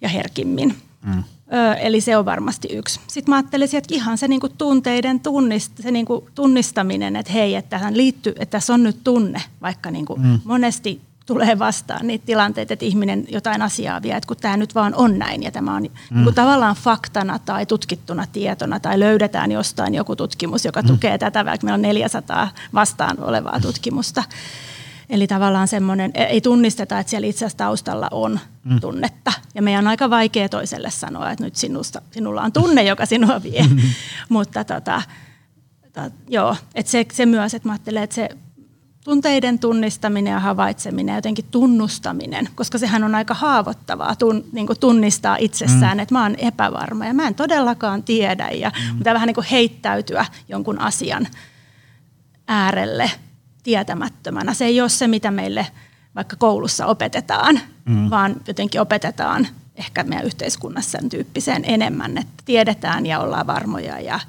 [0.00, 0.76] ja herkimmin.
[1.02, 1.24] Mm.
[1.52, 3.00] Ö, eli se on varmasti yksi.
[3.06, 7.70] Sitten mä ajattelisin, että ihan se niinku tunteiden tunnist, se niinku tunnistaminen, että hei, että
[7.70, 10.40] tähän liittyy, että tässä on nyt tunne, vaikka niinku mm.
[10.44, 14.94] monesti tulee vastaan niitä tilanteita, että ihminen jotain asiaa vie, että kun tämä nyt vaan
[14.94, 16.24] on näin ja tämä on mm.
[16.24, 20.88] niin tavallaan faktana tai tutkittuna tietona tai löydetään jostain joku tutkimus, joka mm.
[20.88, 24.24] tukee tätä, vaikka meillä on 400 vastaan olevaa tutkimusta.
[25.10, 28.80] Eli tavallaan semmoinen, e, ei tunnisteta, että siellä itse asiassa taustalla on mm.
[28.80, 29.32] tunnetta.
[29.54, 33.42] Ja meidän on aika vaikea toiselle sanoa, että nyt sinusta, sinulla on tunne, joka sinua
[33.42, 33.62] vie.
[33.62, 33.78] Mm.
[34.28, 35.02] Mutta tota,
[35.92, 38.28] to, joo, että se, se myös, että mä ajattelen, että se
[39.04, 45.36] tunteiden tunnistaminen ja havaitseminen ja jotenkin tunnustaminen, koska sehän on aika haavoittavaa tun, niin tunnistaa
[45.36, 46.00] itsessään, mm.
[46.00, 48.98] että mä oon epävarma ja mä en todellakaan tiedä ja mm.
[48.98, 51.28] pitää vähän niin kuin heittäytyä jonkun asian
[52.48, 53.10] äärelle
[53.62, 54.54] tietämättömänä.
[54.54, 55.66] Se ei ole se, mitä meille
[56.14, 58.10] vaikka koulussa opetetaan, mm.
[58.10, 59.48] vaan jotenkin opetetaan
[59.80, 64.20] ehkä meidän yhteiskunnassa sen tyyppiseen enemmän, että tiedetään ja ollaan varmoja ja,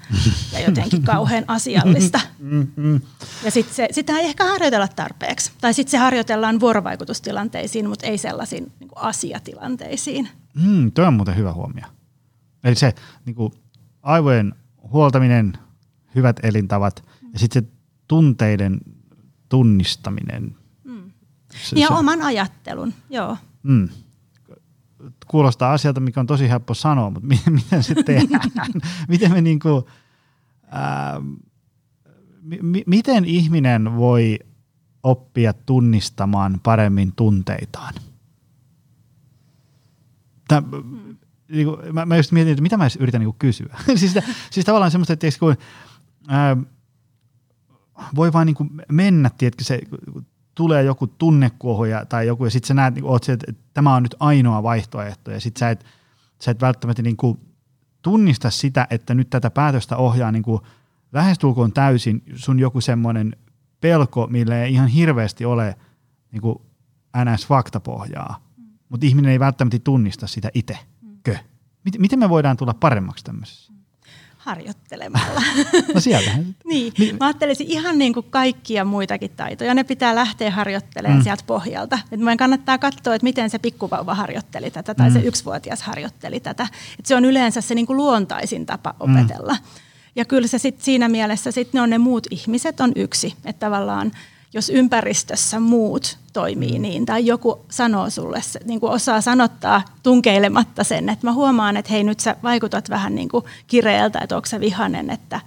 [0.54, 2.20] ja jotenkin kauhean asiallista.
[2.40, 3.02] Mm-hmm.
[3.44, 5.52] Ja sit se, sitä ei ehkä harjoitella tarpeeksi.
[5.62, 10.30] Tai sitten se harjoitellaan vuorovaikutustilanteisiin, mutta ei sellaisiin niin asiatilanteisiin.
[10.54, 11.86] Mm, tuo on muuten hyvä huomio.
[12.64, 12.94] Eli se
[13.26, 13.54] niin kuin
[14.04, 14.56] aivojen
[14.92, 15.54] huoltaminen,
[16.16, 17.04] hyvät elintavat
[17.34, 17.70] ja sitten se
[18.08, 18.80] tunteiden
[19.52, 20.56] tunnistaminen.
[20.84, 21.12] Mm.
[21.64, 21.94] Se, ja se.
[21.94, 23.38] oman ajattelun, joo.
[23.64, 23.90] Mm
[25.28, 28.50] kuulostaa asialta, mikä on tosi helppo sanoa, mutta miten se tehdään?
[29.08, 29.88] miten me niinku,
[30.68, 31.20] ää,
[32.62, 34.40] m- miten ihminen voi
[35.04, 37.94] oppia tunnistamaan paremmin tunteitaan?
[40.48, 40.64] Tää,
[41.52, 43.78] niin kuin, mä, mä just mietin, että mitä mä yritän niin kysyä.
[43.96, 44.16] siis,
[44.52, 45.56] siis tavallaan semmoista, että kun,
[46.28, 46.58] ää,
[48.16, 49.82] voi vaan niin mennä, tiedätkö, se,
[50.56, 53.96] tulee joku tunnekuohu ja, tai joku, ja sitten sä näet, niin oot se, että tämä
[53.96, 55.86] on nyt ainoa vaihtoehto, ja sitten sä et,
[56.42, 57.40] sä et välttämättä niin kuin
[58.02, 60.62] tunnista sitä, että nyt tätä päätöstä ohjaa niin kuin
[61.14, 63.36] lähestulkoon täysin sun joku semmoinen
[63.82, 65.76] pelko, millä ei ihan hirveästi ole
[66.32, 66.56] niin kuin
[67.18, 68.36] NS-faktapohjaa,
[68.90, 70.78] mutta ihminen ei välttämättä tunnista sitä itse.
[71.02, 71.36] Mm.
[72.00, 73.71] Miten me voidaan tulla paremmaksi tämmöisessä?
[74.42, 75.42] Harjoittelemalla.
[75.94, 76.32] No sieltä.
[76.70, 79.74] niin, mä ajattelisin ihan niin kuin kaikkia muitakin taitoja.
[79.74, 81.24] Ne pitää lähteä harjoittelemaan mm.
[81.24, 82.00] sieltä pohjalta.
[82.12, 85.14] Et meidän kannattaa katsoa, että miten se pikkuvauva harjoitteli tätä tai mm.
[85.14, 86.68] se yksivuotias harjoitteli tätä.
[87.00, 89.54] Et se on yleensä se niin kuin luontaisin tapa opetella.
[89.54, 89.82] Mm.
[90.16, 93.34] Ja kyllä se sit siinä mielessä sit ne on ne muut ihmiset on yksi.
[93.46, 94.12] Että tavallaan
[94.54, 96.82] jos ympäristössä muut toimii mm.
[96.82, 101.92] niin, tai joku sanoo sulle, niin kuin osaa sanottaa tunkeilematta sen, että mä huomaan, että
[101.92, 105.42] hei nyt sä vaikutat vähän niin kuin kireeltä, että onko sä vihanen, että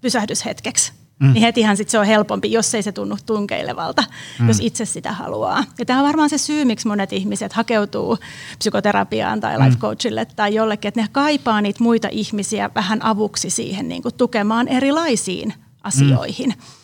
[0.00, 0.92] pysähdys hetkeksi.
[1.20, 1.32] Mm.
[1.32, 4.04] Niin hetihän sit se on helpompi, jos ei se tunnu tunkeilevalta,
[4.38, 4.48] mm.
[4.48, 5.64] jos itse sitä haluaa.
[5.78, 8.18] Ja tämä on varmaan se syy, miksi monet ihmiset hakeutuu
[8.58, 9.78] psykoterapiaan tai life mm.
[9.78, 10.30] coachille mm.
[10.36, 15.54] tai jollekin, että ne kaipaa niitä muita ihmisiä vähän avuksi siihen niin kuin tukemaan erilaisiin
[15.82, 16.48] asioihin.
[16.48, 16.81] Mm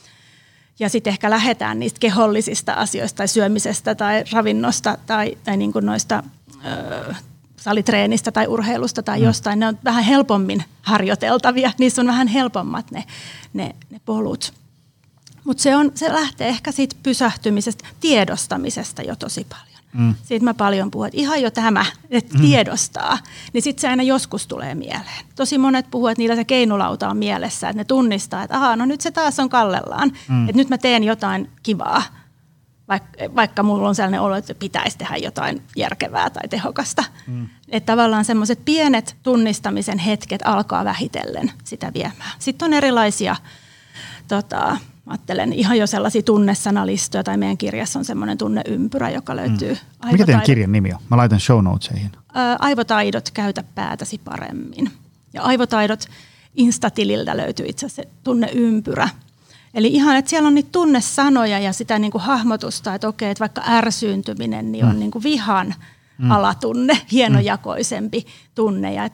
[0.78, 5.86] ja sitten ehkä lähdetään niistä kehollisista asioista tai syömisestä tai ravinnosta tai, tai niin kuin
[5.86, 6.22] noista
[6.64, 7.14] ö,
[7.56, 9.24] salitreenistä tai urheilusta tai mm.
[9.24, 9.58] jostain.
[9.58, 13.04] Ne on vähän helpommin harjoiteltavia, niissä on vähän helpommat ne,
[13.52, 14.52] ne, ne polut.
[15.44, 19.77] Mutta se, on, se lähtee ehkä siitä pysähtymisestä, tiedostamisesta jo tosi paljon.
[19.92, 20.14] Mm.
[20.22, 22.40] Siitä mä paljon puhun, että ihan jo tämä, että mm.
[22.40, 23.18] tiedostaa,
[23.52, 25.24] niin sitten se aina joskus tulee mieleen.
[25.34, 28.84] Tosi monet puhuvat, että niillä se keinulauta on mielessä, että ne tunnistaa, että ahaa, no
[28.84, 30.48] nyt se taas on kallellaan, mm.
[30.48, 32.02] että nyt mä teen jotain kivaa,
[32.88, 37.04] vaikka, vaikka mulla on sellainen olo, että pitäisi tehdä jotain järkevää tai tehokasta.
[37.26, 37.48] Mm.
[37.68, 42.30] Että tavallaan semmoiset pienet tunnistamisen hetket alkaa vähitellen sitä viemään.
[42.38, 43.36] Sitten on erilaisia
[44.28, 44.76] tota,
[45.08, 49.76] ajattelen ihan jo sellaisia tunnesanalistoja, tai meidän kirjassa on semmoinen tunneympyrä, joka löytyy.
[50.04, 50.12] Mm.
[50.12, 50.98] Mikä teidän kirjan nimi on?
[51.10, 52.12] Mä laitan show notesihin.
[52.58, 54.90] Aivotaidot, käytä päätäsi paremmin.
[55.32, 56.04] Ja aivotaidot
[56.54, 59.08] Instatililtä löytyy itse asiassa tunneympyrä.
[59.74, 63.40] Eli ihan, että siellä on niitä tunnesanoja ja sitä niin kuin hahmotusta, että okei, että
[63.40, 64.98] vaikka ärsyyntyminen niin on mm.
[64.98, 65.74] niin kuin vihan–
[66.18, 66.30] mm.
[66.30, 68.94] alatunne, hienojakoisempi tunne.
[68.94, 69.12] Ja et,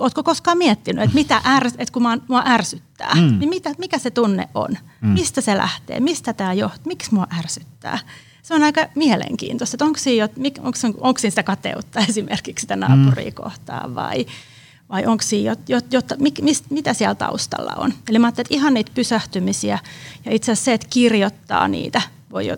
[0.00, 3.38] ootko koskaan miettinyt, että, mitä är, että kun mua ärsyttää, mm.
[3.38, 4.70] niin mitä, mikä se tunne on?
[5.00, 5.08] Mm.
[5.08, 6.00] Mistä se lähtee?
[6.00, 6.82] Mistä tämä johtuu?
[6.86, 7.98] Miksi mua ärsyttää?
[8.42, 13.30] Se on aika mielenkiintoista, että onko siinä, onko, onko siinä sitä kateutta esimerkiksi sitä naapuria
[13.30, 13.34] mm.
[13.34, 14.26] kohtaan vai,
[14.88, 16.04] vai onko siinä, jot, jot,
[16.42, 17.94] mist, mitä siellä taustalla on.
[18.08, 19.78] Eli mä ajattelin, että ihan niitä pysähtymisiä
[20.24, 22.02] ja itse asiassa se, että kirjoittaa niitä–
[22.32, 22.48] voi,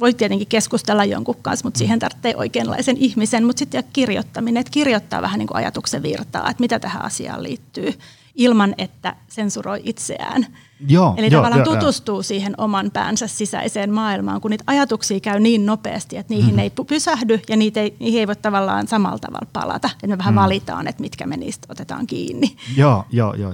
[0.00, 5.22] voi tietenkin keskustella jonkun kanssa, mutta siihen tarvitsee oikeanlaisen ihmisen, mutta sitten kirjoittaminen, että kirjoittaa
[5.22, 7.94] vähän niin kuin ajatuksen virtaa, että mitä tähän asiaan liittyy,
[8.34, 10.46] ilman että sensuroi itseään.
[10.88, 15.40] Joo, Eli joo, tavallaan joo, tutustuu siihen oman päänsä sisäiseen maailmaan, kun niitä ajatuksia käy
[15.40, 16.58] niin nopeasti, että niihin mm.
[16.58, 19.90] ei pysähdy ja niitä ei, niihin ei voi tavallaan samalla tavalla palata.
[19.92, 20.40] Että me vähän mm.
[20.40, 22.56] valitaan, että mitkä me niistä otetaan kiinni.
[22.76, 23.52] Joo, joo, joo.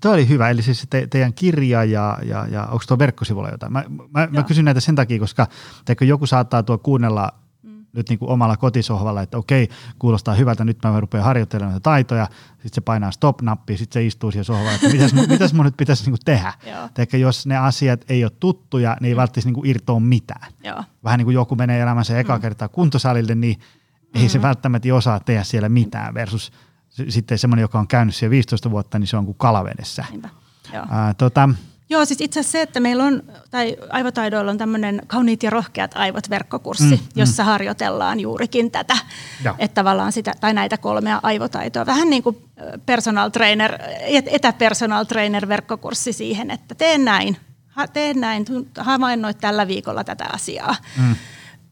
[0.00, 0.50] Tuo oli hyvä.
[0.50, 3.72] Eli siis te, teidän kirja ja, ja, ja onko tuo verkkosivulla jotain?
[3.72, 3.84] Mä,
[4.14, 5.46] mä, mä kysyn näitä sen takia, koska
[5.84, 7.32] teikö joku saattaa tuo kuunnella
[7.92, 9.68] nyt niin kuin omalla kotisohvalla, että okei,
[9.98, 14.30] kuulostaa hyvältä, nyt mä rupean harjoittelemaan näitä taitoja, sitten se painaa stop-nappia, sitten se istuu
[14.30, 16.52] siellä sohvalla, että mitäs, mitäs mun nyt pitäisi niin kuin tehdä.
[16.94, 20.52] Teikö jos ne asiat ei ole tuttuja, niin ei välttämättä niin kuin irtoa mitään.
[20.64, 20.84] Joo.
[21.04, 22.40] Vähän niin kuin joku menee elämänsä eka mm.
[22.40, 24.28] kertaa kuntosalille, niin ei mm-hmm.
[24.28, 26.52] se välttämättä osaa tehdä siellä mitään versus
[27.08, 30.04] sitten semmoinen, joka on käynyt siellä 15 vuotta, niin se on kuin kalavedessä.
[30.10, 30.28] Niinpä.
[30.72, 30.86] Joo.
[30.90, 31.48] Ää, tota,
[31.90, 35.90] Joo, siis itse asiassa se, että meillä on, tai aivotaidoilla on tämmöinen kauniit ja rohkeat
[35.94, 37.46] aivot verkkokurssi, mm, jossa mm.
[37.46, 38.96] harjoitellaan juurikin tätä,
[39.44, 39.54] Joo.
[39.58, 41.86] että tavallaan sitä, tai näitä kolmea aivotaitoa.
[41.86, 42.36] Vähän niin kuin
[42.86, 43.78] personal trainer,
[44.26, 47.36] etäpersonal trainer verkkokurssi siihen, että tee näin,
[47.92, 48.44] tee näin,
[48.78, 50.76] havainnoit tällä viikolla tätä asiaa.
[50.96, 51.14] Mm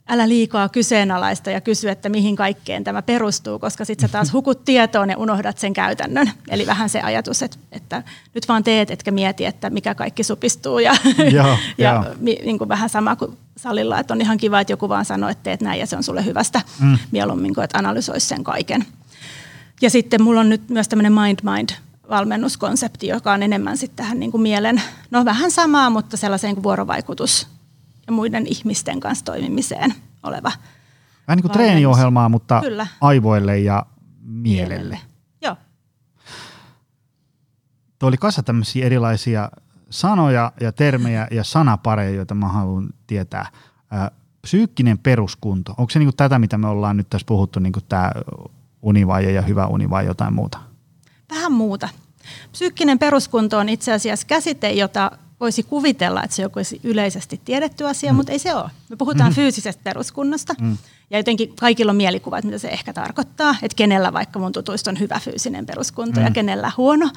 [0.08, 4.64] älä liikaa kyseenalaista ja kysy, että mihin kaikkeen tämä perustuu, koska sitten sä taas hukut
[4.64, 6.30] tietoon ja unohdat sen käytännön.
[6.48, 8.02] Eli vähän se ajatus, että, että
[8.34, 10.78] nyt vaan teet, etkä mieti, että mikä kaikki supistuu.
[10.78, 10.96] Ja,
[11.32, 11.46] joo,
[11.78, 12.04] ja joo.
[12.20, 15.42] niin kuin vähän sama kuin salilla, että on ihan kiva, että joku vaan sanoo, että
[15.42, 16.98] teet näin ja se on sulle hyvästä mm.
[17.10, 18.86] mieluummin kuin, että analysoisi sen kaiken.
[19.80, 21.68] Ja sitten mulla on nyt myös tämmöinen mind-mind
[22.10, 26.62] valmennuskonsepti, joka on enemmän sitten tähän niin kuin mielen, no vähän samaa, mutta sellaiseen kuin
[26.62, 27.55] vuorovaikutus
[28.06, 30.52] ja muiden ihmisten kanssa toimimiseen oleva.
[31.28, 32.86] Vähän niin kuin treeniohjelmaa, mutta Kyllä.
[33.00, 33.86] aivoille ja
[34.22, 34.74] mielelle.
[34.74, 34.98] mielelle.
[35.42, 35.56] Joo.
[37.98, 39.50] Tuo oli kasa tämmöisiä erilaisia
[39.90, 43.50] sanoja ja termejä ja sanapareja, joita mä haluan tietää.
[44.42, 47.84] psyykkinen peruskunto, onko se niin kuin tätä, mitä me ollaan nyt tässä puhuttu, niin kuin
[47.88, 48.12] tämä
[48.82, 50.58] univaje ja hyvä uni vai jotain muuta?
[51.30, 51.88] Vähän muuta.
[52.52, 57.86] Psyykkinen peruskunto on itse asiassa käsite, jota voisi kuvitella, että se joku olisi yleisesti tiedetty
[57.86, 58.16] asia, mm.
[58.16, 58.70] mutta ei se ole.
[58.88, 59.34] Me puhutaan mm.
[59.34, 60.76] fyysisestä peruskunnosta mm.
[61.10, 64.90] ja jotenkin kaikilla on mielikuva, että mitä se ehkä tarkoittaa, että kenellä vaikka mun tutuista
[64.90, 66.26] on hyvä fyysinen peruskunto mm.
[66.26, 67.10] ja kenellä huono.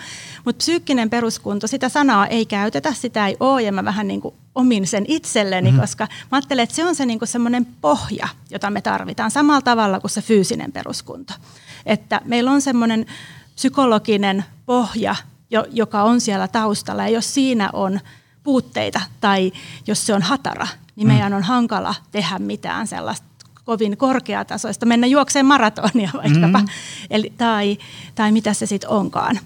[0.46, 4.36] Mutta psyykkinen peruskunto, sitä sanaa ei käytetä, sitä ei ole ja mä vähän niin kuin
[4.56, 5.80] omin sen itselleni, mm.
[5.80, 9.62] koska mä ajattelen, että se on se niin kuin semmoinen pohja, jota me tarvitaan samalla
[9.62, 11.34] tavalla kuin se fyysinen peruskunto.
[11.86, 13.06] Että meillä on semmoinen
[13.56, 15.16] psykologinen pohja,
[15.72, 17.04] joka on siellä taustalla.
[17.04, 18.00] Ja jos siinä on
[18.44, 19.52] puutteita tai
[19.88, 21.14] jos se on hatara, niin mm.
[21.14, 23.28] meidän on hankala tehdä mitään sellaista
[23.66, 26.68] kovin korkeatasoista, mennä juokseen maratonia vaikkapa, mm.
[27.10, 27.78] Eli, tai,
[28.16, 29.40] tai mitä se sitten onkaan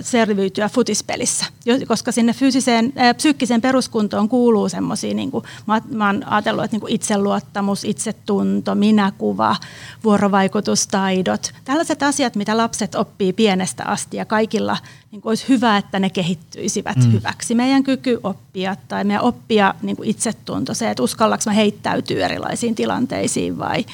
[0.00, 1.46] selviytyä futispelissä,
[1.88, 6.74] koska sinne fyysiseen, äh, psyykkiseen peruskuntoon kuuluu semmoisia, niin kuin, mä, mä oon ajatellut, että
[6.74, 9.56] niin kuin itseluottamus, itsetunto, minäkuva,
[10.04, 14.76] vuorovaikutustaidot, tällaiset asiat, mitä lapset oppii pienestä asti ja kaikilla
[15.10, 17.12] niin kuin olisi hyvä, että ne kehittyisivät mm.
[17.12, 17.54] hyväksi.
[17.54, 22.74] Meidän kyky oppia tai meidän oppia niin kuin itsetunto, se, että uskallaks mä heittäytyy erilaisiin
[22.74, 23.84] tilanteisiin vai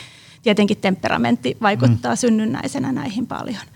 [0.42, 2.16] tietenkin temperamentti vaikuttaa mm.
[2.16, 3.71] synnynnäisenä näihin paljon.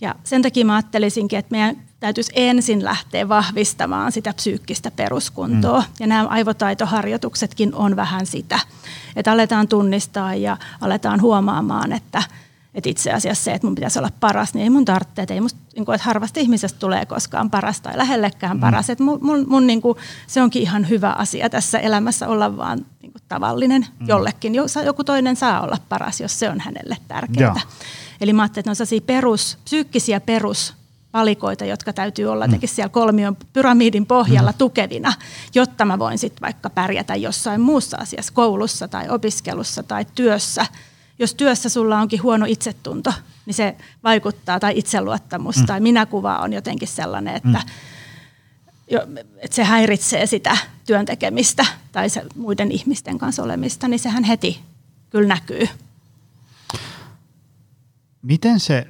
[0.00, 5.80] Ja sen takia mä ajattelisinkin, että meidän täytyisi ensin lähteä vahvistamaan sitä psyykkistä peruskuntoa.
[5.80, 5.86] Mm.
[6.00, 8.58] Ja nämä aivotaitoharjoituksetkin on vähän sitä,
[9.16, 12.22] että aletaan tunnistaa ja aletaan huomaamaan, että,
[12.74, 15.40] että itse asiassa se, että mun pitäisi olla paras, niin ei mun tarvitse, että, ei
[15.40, 18.60] musta, niin kuin, että harvasta ihmisestä tulee koskaan paras tai lähellekään mm.
[18.60, 18.90] paras.
[18.90, 22.78] Että mun, mun, mun niin kuin, se onkin ihan hyvä asia tässä elämässä olla vaan
[23.02, 24.08] niin kuin, tavallinen mm.
[24.08, 24.54] jollekin.
[24.84, 27.60] Joku toinen saa olla paras, jos se on hänelle tärkeää.
[28.20, 32.58] Eli mä ajattelin, että ne on sellaisia perus, psyykkisiä peruspalikoita, jotka täytyy olla mm.
[32.64, 34.58] siellä kolmion pyramidin pohjalla mm.
[34.58, 35.12] tukevina,
[35.54, 40.66] jotta mä voin sitten vaikka pärjätä jossain muussa asiassa, koulussa tai opiskelussa tai työssä.
[41.18, 43.12] Jos työssä sulla onkin huono itsetunto,
[43.46, 45.66] niin se vaikuttaa, tai itseluottamus mm.
[45.66, 47.70] tai minäkuva on jotenkin sellainen, että mm
[49.38, 50.56] että se häiritsee sitä
[50.86, 54.60] työn tekemistä tai se muiden ihmisten kanssa olemista, niin sehän heti
[55.10, 55.68] kyllä näkyy.
[58.26, 58.86] Miten se,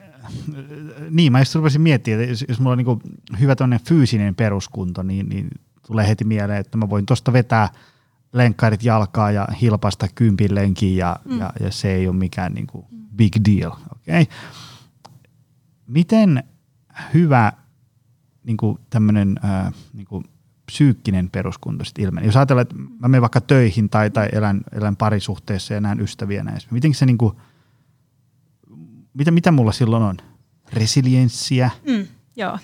[1.10, 5.28] niin mä just rupesin miettimään, että jos, jos mulla on niin hyvä fyysinen peruskunto, niin,
[5.28, 5.48] niin
[5.86, 7.68] tulee heti mieleen, että mä voin tuosta vetää
[8.32, 11.38] lenkkarit jalkaa ja hilpasta kympin lenkin ja, mm.
[11.38, 13.70] ja, ja se ei ole mikään niin kuin big deal.
[13.70, 14.26] Okay?
[15.86, 16.44] Miten
[17.14, 17.52] hyvä
[18.44, 20.24] niin kuin tämmöinen äh, niin kuin
[20.66, 22.26] psyykkinen peruskunto sitten ilmenee?
[22.26, 26.44] Jos ajatellaan, että mä menen vaikka töihin tai, tai elän, elän parisuhteessa ja näen ystäviä
[26.44, 27.32] näin, miten se niin kuin–
[29.18, 30.16] mitä, mitä mulla silloin on?
[30.72, 31.70] Resilienssiä?
[31.88, 32.06] Mm,
[32.36, 32.58] joo,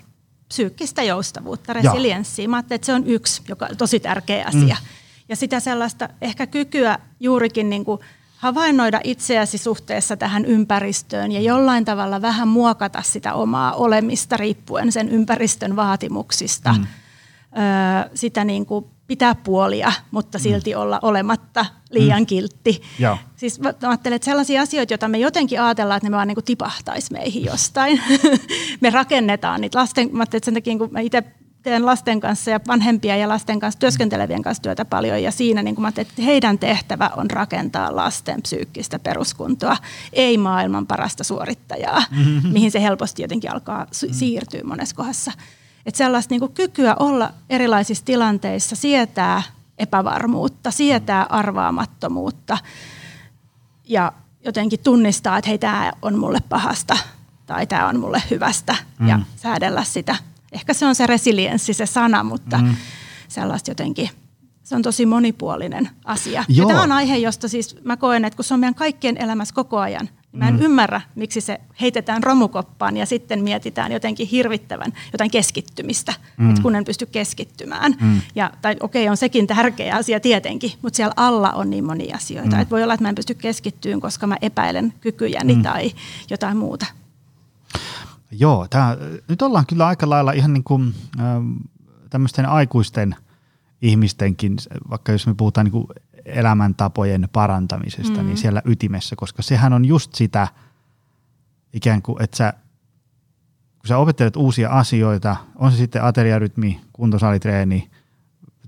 [0.48, 2.48] psyykkistä joustavuutta, resilienssiä.
[2.48, 4.76] Mä että se on yksi, joka on tosi tärkeä asia.
[4.80, 4.86] Mm.
[5.28, 8.00] Ja sitä sellaista ehkä kykyä juurikin niin kuin
[8.36, 15.08] havainnoida itseäsi suhteessa tähän ympäristöön ja jollain tavalla vähän muokata sitä omaa olemista riippuen sen
[15.08, 16.72] ympäristön vaatimuksista.
[16.72, 16.82] Mm.
[16.82, 20.80] ö, sitä niin kuin pitää puolia, mutta silti mm.
[20.80, 22.26] olla olematta liian mm.
[22.26, 22.82] kiltti.
[22.98, 23.18] Joo.
[23.36, 27.12] Siis mä ajattelen, että sellaisia asioita, joita me jotenkin ajatellaan, että ne vaan niin tipahtaisi
[27.12, 28.00] meihin jostain.
[28.80, 31.22] me rakennetaan niitä lasten, mä että sen takia kun mä itse
[31.62, 35.74] teen lasten kanssa ja vanhempia ja lasten kanssa työskentelevien kanssa työtä paljon ja siinä niin
[35.74, 39.76] kuin mä että heidän tehtävä on rakentaa lasten psyykkistä peruskuntoa,
[40.12, 42.52] ei maailman parasta suorittajaa, mm-hmm.
[42.52, 44.14] mihin se helposti jotenkin alkaa mm-hmm.
[44.14, 45.32] siirtyä monessa kohdassa.
[45.86, 49.42] Että sellaista niin kuin kykyä olla erilaisissa tilanteissa, sietää
[49.78, 52.58] epävarmuutta, sietää arvaamattomuutta
[53.84, 54.12] ja
[54.44, 56.98] jotenkin tunnistaa, että hei tämä on mulle pahasta
[57.46, 59.08] tai tämä on mulle hyvästä mm.
[59.08, 60.16] ja säädellä sitä.
[60.52, 62.76] Ehkä se on se resilienssi se sana, mutta mm.
[63.28, 64.10] sellaista jotenkin
[64.62, 66.44] se on tosi monipuolinen asia.
[66.48, 66.68] Joo.
[66.68, 69.54] Ja tämä on aihe, josta siis mä koen, että kun se on meidän kaikkien elämässä
[69.54, 70.60] koko ajan, Mä en mm.
[70.60, 76.50] ymmärrä, miksi se heitetään romukoppaan ja sitten mietitään jotenkin hirvittävän jotain keskittymistä, mm.
[76.50, 77.94] että kun en pysty keskittymään.
[78.00, 78.20] Mm.
[78.34, 82.16] Ja, tai okei, okay, on sekin tärkeä asia tietenkin, mutta siellä alla on niin monia
[82.16, 82.56] asioita.
[82.56, 82.62] Mm.
[82.62, 85.62] Että voi olla, että mä en pysty keskittymään, koska mä epäilen kykyjäni mm.
[85.62, 85.90] tai
[86.30, 86.86] jotain muuta.
[88.30, 88.96] Joo, tää,
[89.28, 91.24] nyt ollaan kyllä aika lailla ihan niin kuin, äh,
[92.10, 93.16] tämmöisten aikuisten
[93.82, 94.56] ihmistenkin,
[94.90, 95.86] vaikka jos me puhutaan niin kuin
[96.24, 98.26] elämäntapojen parantamisesta, niin mm.
[98.26, 100.48] niin siellä ytimessä, koska sehän on just sitä
[101.72, 102.52] ikään kuin, että sä,
[103.78, 107.90] kun sä opettelet uusia asioita, on se sitten ateriarytmi, kuntosalitreeni,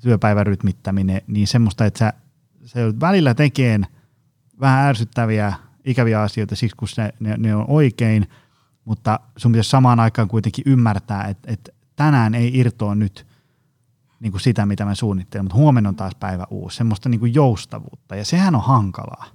[0.03, 2.13] työpäivän rytmittäminen, niin semmoista, että sä,
[2.65, 3.87] sä joudut välillä tekemään
[4.61, 5.53] vähän ärsyttäviä,
[5.85, 8.31] ikäviä asioita siksi, kun ne, ne, ne on oikein,
[8.85, 13.27] mutta sun pitäisi samaan aikaan kuitenkin ymmärtää, että, että tänään ei irtoa nyt–
[14.25, 17.35] niin kuin sitä, mitä mä suunnittelen, mutta huomenna on taas päivä uusi, semmoista niin kuin
[17.35, 18.17] joustavuutta.
[18.17, 19.27] Ja sehän on hankalaa,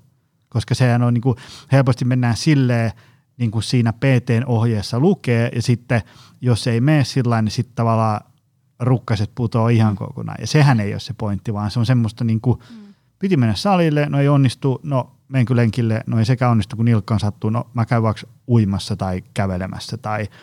[0.50, 1.36] koska sehän on niin kuin,
[1.72, 2.92] helposti mennään silleen,
[3.38, 6.02] niin kuin siinä PT-ohjeessa lukee ja sitten
[6.42, 8.22] jos ei mene sillä niin sitten tavallaan
[8.80, 10.38] rukkaset putoaa ihan kokonaan.
[10.42, 12.94] Ja sehän ei ole se pointti, vaan se on semmoista niin kuin, mm.
[13.20, 17.20] piti mennä salille, no ei onnistu, no menkö lenkille, no ei sekä onnistu, kun nilkkaan
[17.20, 20.28] sattuu, no mä käyn vaikka uimassa tai kävelemässä tai–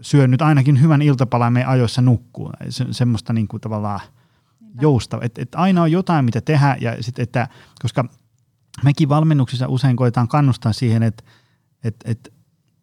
[0.00, 2.52] syön nyt ainakin hyvän iltapalan ja ajoissa nukkuu.
[2.68, 4.00] Se, semmoista niin kuin tavallaan
[4.80, 7.48] jousta, että et aina on jotain, mitä tehdä, ja sit, että,
[7.82, 8.04] koska
[8.84, 11.24] mekin valmennuksissa usein koetaan kannustaa siihen, että
[11.84, 12.32] et, et,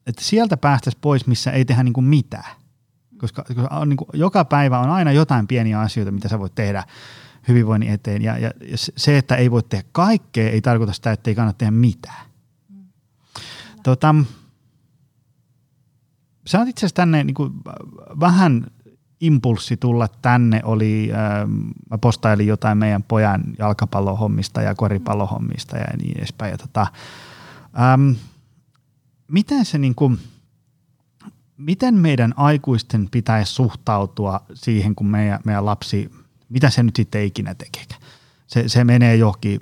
[0.08, 2.56] et sieltä päästäisiin pois, missä ei tehdä niin kuin mitään.
[3.18, 6.56] Koska, koska on niin kuin, joka päivä on aina jotain pieniä asioita, mitä sä voit
[6.56, 6.84] tehdä
[7.48, 8.22] hyvinvoinnin eteen.
[8.22, 11.58] Ja, ja, ja se, että ei voi tehdä kaikkea, ei tarkoita sitä, että ei kannata
[11.58, 12.26] tehdä mitään.
[12.70, 12.84] Mm.
[13.84, 14.16] Tota,
[16.46, 17.54] sä oot itse asiassa tänne niin kuin,
[18.20, 18.68] vähän
[19.22, 21.48] impulssi tulla tänne oli, äh,
[21.90, 26.52] mä postailin jotain meidän pojan jalkapallohommista ja koripallohommista ja niin edespäin.
[26.52, 26.88] Ja tota,
[27.80, 28.12] ähm,
[29.32, 30.20] miten se niin kuin,
[31.58, 36.12] miten meidän aikuisten pitäisi suhtautua siihen, kun meidän, meidän lapsi,
[36.50, 37.84] mitä se nyt sitten ikinä tekee?
[38.48, 39.60] Se, se menee johonkin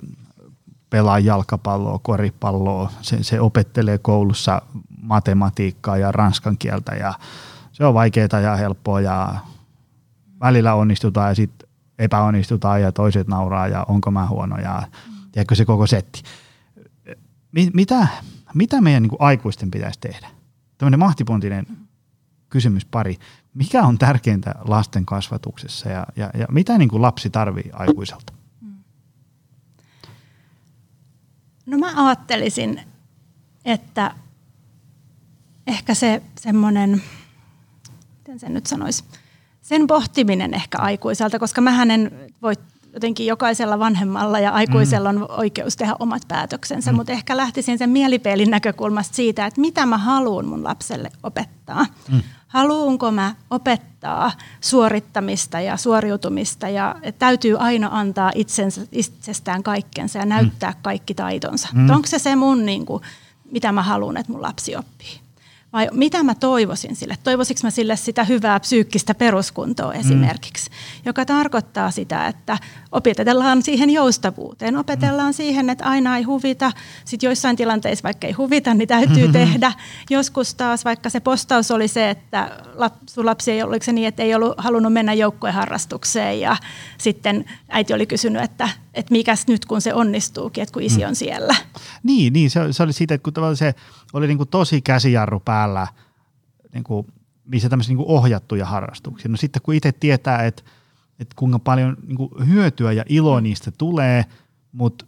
[0.90, 4.62] pelaa jalkapalloa, koripalloa, se, se opettelee koulussa
[5.04, 7.14] matematiikkaa ja ranskan kieltä ja
[7.72, 9.34] se on vaikeaa ja helppoa ja
[10.40, 14.82] välillä onnistutaan ja sitten epäonnistutaan ja toiset nauraa ja onko mä huono ja
[15.32, 16.22] tiedätkö se koko setti.
[17.72, 18.06] Mitä,
[18.54, 20.28] mitä meidän niin kuin aikuisten pitäisi tehdä?
[20.78, 21.66] Tämmöinen mahtipontinen
[22.48, 23.18] kysymys pari.
[23.54, 28.32] Mikä on tärkeintä lasten kasvatuksessa ja, ja, ja mitä niin kuin lapsi tarvii aikuiselta?
[31.66, 32.80] No mä ajattelisin,
[33.64, 34.14] että
[35.66, 37.02] ehkä se semmoinen,
[38.18, 39.04] miten sen nyt sanoisi,
[39.62, 42.10] sen pohtiminen ehkä aikuiselta, koska mä en
[42.42, 42.54] voi
[42.94, 46.96] jotenkin jokaisella vanhemmalla ja aikuisella on oikeus tehdä omat päätöksensä, mm.
[46.96, 51.86] mutta ehkä lähtisin sen mielipeilin näkökulmasta siitä, että mitä mä haluan mun lapselle opettaa.
[52.12, 52.22] Mm.
[52.48, 60.70] Haluanko mä opettaa suorittamista ja suoriutumista ja täytyy aina antaa itsensä, itsestään kaikkensa ja näyttää
[60.70, 60.78] mm.
[60.82, 61.68] kaikki taitonsa.
[61.72, 61.90] Mm.
[61.90, 63.02] Onko se se mun, niin kuin,
[63.50, 65.23] mitä mä haluan, että mun lapsi oppii?
[65.74, 67.16] Vai mitä mä toivoisin sille?
[67.22, 70.00] Toivoisinko mä sille sitä hyvää psyykkistä peruskuntoa mm.
[70.00, 71.02] esimerkiksi, mm.
[71.06, 72.58] joka tarkoittaa sitä, että
[72.92, 75.34] opetellaan siihen joustavuuteen, opetellaan mm.
[75.34, 76.72] siihen, että aina ei huvita,
[77.04, 79.32] sitten joissain tilanteissa vaikka ei huvita, niin täytyy mm-hmm.
[79.32, 79.72] tehdä.
[80.10, 82.50] Joskus taas vaikka se postaus oli se, että
[83.10, 85.12] sun lapsi ei ollut se niin, että ei ollut halunnut mennä
[85.52, 86.56] harrastukseen ja
[86.98, 91.08] sitten äiti oli kysynyt, että, että mikäs nyt kun se onnistuukin, että kun isi mm.
[91.08, 91.54] on siellä.
[92.02, 93.74] Niin, niin se, se oli siitä, että kun se
[94.12, 95.86] oli niin kuin tosi käsijarru päällä,
[96.74, 97.06] niin kuin,
[97.44, 99.30] missä tämmöisiä niin kuin ohjattuja harrastuksia.
[99.30, 100.62] No sitten kun itse tietää, että,
[101.18, 104.24] että kuinka paljon niin kuin hyötyä ja iloa niistä tulee,
[104.72, 105.04] mutta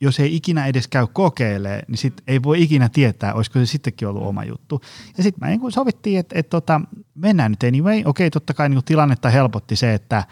[0.00, 4.08] jos ei ikinä edes käy kokeilemaan, niin sit ei voi ikinä tietää, olisiko se sittenkin
[4.08, 4.80] ollut oma juttu.
[5.16, 6.80] Ja sitten me niin sovittiin, että, että tota,
[7.14, 8.02] mennään nyt anyway.
[8.04, 10.24] Okei, totta kai niin tilannetta helpotti se, että,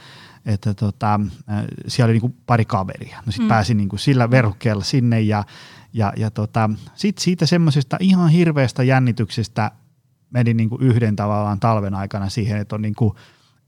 [0.47, 1.20] että tota,
[1.51, 3.22] äh, siellä oli niin pari kaveria.
[3.26, 3.49] No sitten mm.
[3.49, 5.44] pääsin niin sillä verukkeella sinne ja,
[5.92, 9.70] ja, ja tota, sitten siitä semmoisesta ihan hirveästä jännityksestä
[10.30, 13.14] menin niin yhden tavallaan talven aikana siihen, että on niin kuin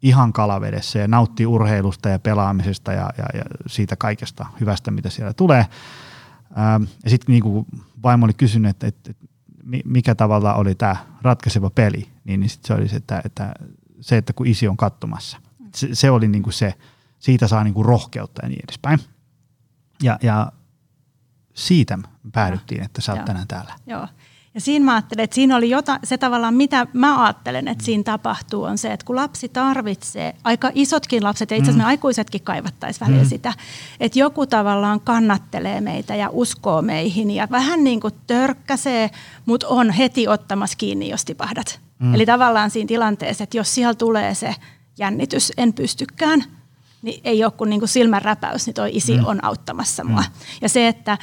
[0.03, 5.35] ihan kalavedessä ja nauttii urheilusta ja pelaamisesta ja, ja, ja siitä kaikesta hyvästä, mitä siellä
[5.35, 5.66] tulee.
[6.59, 7.66] Ähm, ja sitten niin
[8.03, 9.26] vaimo oli kysynyt, että, että, että
[9.85, 13.55] mikä tavalla oli tämä ratkaiseva peli, niin, niin sit se oli se, että, että
[14.01, 15.39] se, että kun isi on katsomassa.
[15.75, 16.75] Se, se oli niin kuin se,
[17.19, 19.01] siitä saa niin kuin rohkeutta ja niin edespäin.
[20.03, 20.53] Ja, ja
[21.55, 21.99] siitä
[22.33, 23.75] päädyttiin, että sä oot tänään täällä.
[23.87, 24.09] Joo.
[24.55, 28.03] Ja siinä mä ajattelen, että siinä oli jotain, se tavallaan mitä mä ajattelen, että siinä
[28.03, 31.85] tapahtuu on se, että kun lapsi tarvitsee, aika isotkin lapset ja itse asiassa mm.
[31.85, 33.29] me aikuisetkin kaivattaisiin välillä mm.
[33.29, 33.55] sitä,
[34.01, 39.11] että joku tavallaan kannattelee meitä ja uskoo meihin ja vähän niin kuin törkkäsee,
[39.47, 41.81] mutta on heti ottamassa kiinni, jos tipahdat.
[41.99, 42.14] Mm.
[42.14, 44.55] Eli tavallaan siinä tilanteessa, että jos siellä tulee se
[44.99, 46.44] jännitys, en pystykään,
[47.03, 49.24] niin ei ole kuin, niin kuin silmänräpäys, niin toi isi mm.
[49.26, 50.20] on auttamassa mua.
[50.20, 50.26] Mm.
[50.62, 51.18] Ja se, että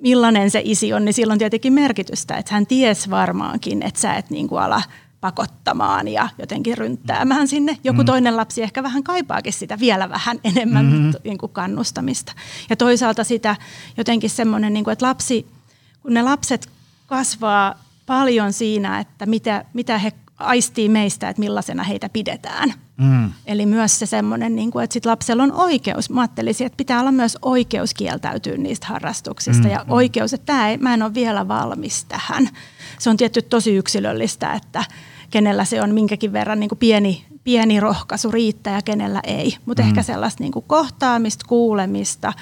[0.00, 4.30] millainen se isi on, niin silloin tietenkin merkitystä, että hän ties varmaankin, että sä et
[4.30, 4.82] niin kuin ala
[5.20, 7.78] pakottamaan ja jotenkin rynttäämään sinne.
[7.84, 8.06] Joku mm.
[8.06, 11.12] toinen lapsi ehkä vähän kaipaakin sitä vielä vähän enemmän mm-hmm.
[11.24, 12.32] niin kuin kannustamista.
[12.70, 13.56] Ja toisaalta sitä
[13.96, 15.46] jotenkin semmoinen, niin kuin, että lapsi,
[16.02, 16.68] kun ne lapset
[17.06, 17.74] kasvaa
[18.06, 22.74] paljon siinä, että mitä, mitä he aistii meistä, että millaisena heitä pidetään.
[22.96, 23.32] Mm.
[23.46, 26.10] Eli myös se semmoinen, niin kuin, että sit lapsella on oikeus.
[26.10, 29.70] Mä ajattelisin, että pitää olla myös oikeus kieltäytyä niistä harrastuksista mm.
[29.70, 29.92] ja mm.
[29.92, 32.48] oikeus, että tämä ei, mä en ole vielä valmis tähän.
[32.98, 34.84] Se on tietty tosi yksilöllistä, että
[35.30, 39.56] kenellä se on minkäkin verran niin kuin pieni, pieni rohkaisu riittää ja kenellä ei.
[39.66, 39.88] Mutta mm.
[39.88, 42.32] ehkä sellaista niin kuin kohtaamista, kuulemista,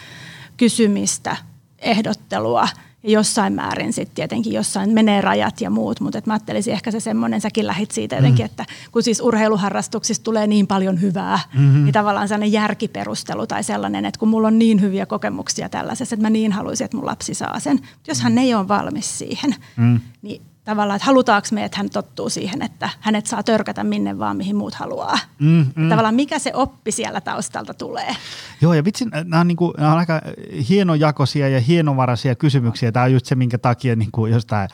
[0.57, 1.37] kysymistä,
[1.79, 2.69] ehdottelua–
[3.09, 7.41] jossain määrin sitten tietenkin jossain menee rajat ja muut, mutta mä ajattelisin ehkä se semmoinen,
[7.41, 8.47] säkin lähit siitä jotenkin, mm.
[8.47, 11.85] että kun siis urheiluharrastuksista tulee niin paljon hyvää, mm-hmm.
[11.85, 16.27] niin tavallaan sellainen järkiperustelu tai sellainen, että kun mulla on niin hyviä kokemuksia tällaisessa, että
[16.27, 17.81] mä niin haluaisin, että mun lapsi saa sen.
[18.09, 20.01] Jos hän ei ole valmis siihen, mm.
[20.23, 24.37] niin tavallaan, että halutaanko me, että hän tottuu siihen, että hänet saa törkätä minne vaan,
[24.37, 25.19] mihin muut haluaa.
[25.39, 25.89] Mm, mm.
[25.89, 28.17] Tavallaan mikä se oppi siellä taustalta tulee.
[28.61, 30.21] Joo, ja vitsi, nämä on, niin kuin, nämä on aika
[30.69, 32.93] hienojakoisia ja hienovaraisia kysymyksiä.
[32.93, 34.69] Tämä on just se, minkä takia niin kuin jostain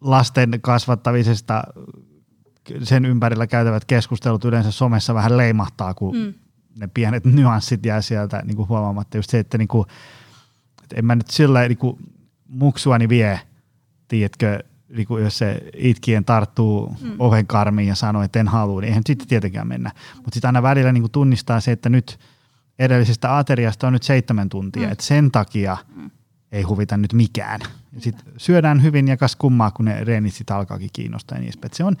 [0.00, 1.62] lasten kasvattamisesta
[2.82, 6.34] sen ympärillä käytävät keskustelut yleensä somessa vähän leimahtaa, kun mm.
[6.78, 9.18] ne pienet nyanssit jää sieltä niin kuin huomaamatta.
[9.18, 9.86] Just se, että, niin kuin,
[10.82, 11.96] että en mä nyt sillä niin kuin
[12.48, 13.40] muksuani vie–
[14.12, 17.12] tiedätkö, niin kuin jos se itkien tarttuu mm.
[17.18, 19.90] oven karmiin ja sanoo, että en halua, niin eihän sitten tietenkään mennä.
[20.14, 22.18] Mutta sitten aina välillä niin kuin tunnistaa se, että nyt
[22.78, 24.92] edellisestä ateriasta on nyt seitsemän tuntia, mm.
[24.92, 26.10] että sen takia mm.
[26.52, 27.60] ei huvita nyt mikään.
[27.98, 31.84] Sitten syödään hyvin ja kas kummaa, kun ne reenit sitten alkaakin kiinnostaa ja niin Se
[31.84, 31.96] on,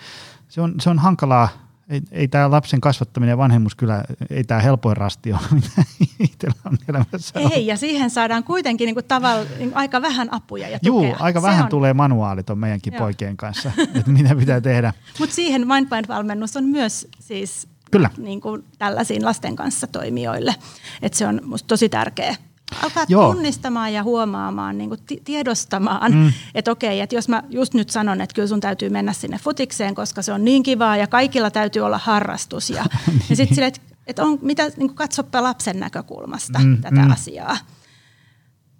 [0.48, 1.48] se on, se on hankalaa
[1.88, 5.82] ei, ei tämä lapsen kasvattaminen ja vanhemmus kyllä, ei tämä helpoin rasti ole, mitä
[6.18, 10.34] itsellä on elämässä Ei, ja siihen saadaan kuitenkin niin kuin tavalla, niin kuin aika vähän
[10.34, 11.08] apuja ja tukea.
[11.08, 11.68] Joo, aika Se vähän on...
[11.68, 12.98] tulee manuaalit on meidänkin Joo.
[12.98, 14.92] poikien kanssa, että mitä pitää tehdä.
[15.18, 18.10] Mutta siihen Mindbind-valmennus on myös siis Kyllä.
[18.16, 20.54] Niin kuin tällaisiin lasten kanssa toimijoille.
[21.02, 22.36] että se on musta tosi tärkeä
[22.82, 23.32] alkaa Joo.
[23.32, 26.32] tunnistamaan ja huomaamaan, niin kuin tiedostamaan, mm.
[26.54, 29.94] että okei, että jos mä just nyt sanon, että kyllä sun täytyy mennä sinne futikseen,
[29.94, 32.70] koska se on niin kivaa ja kaikilla täytyy olla harrastus.
[32.70, 33.22] Ja, niin.
[33.30, 37.10] ja sitten että että on, mitä, niin kuin katsoppa lapsen näkökulmasta mm, tätä mm.
[37.10, 37.56] asiaa.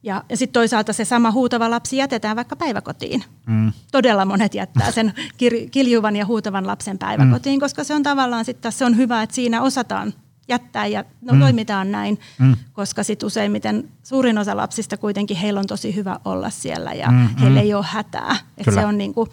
[0.03, 3.25] Ja, ja sitten toisaalta se sama huutava lapsi jätetään vaikka päiväkotiin.
[3.47, 3.73] Mm.
[3.93, 5.13] Todella monet jättää sen
[5.43, 7.61] kir- kiljuvan ja huutavan lapsen päiväkotiin, mm.
[7.61, 10.15] koska se on tavallaan sitten se on hyvä, että siinä osataan
[10.49, 11.41] jättää ja no, mm.
[11.41, 12.57] toimitaan näin, mm.
[12.73, 17.29] koska sit useimmiten suurin osa lapsista kuitenkin heillä on tosi hyvä olla siellä ja mm.
[17.37, 17.67] heillä mm.
[17.67, 18.37] ei ole hätää.
[18.59, 19.29] Et se on niinku,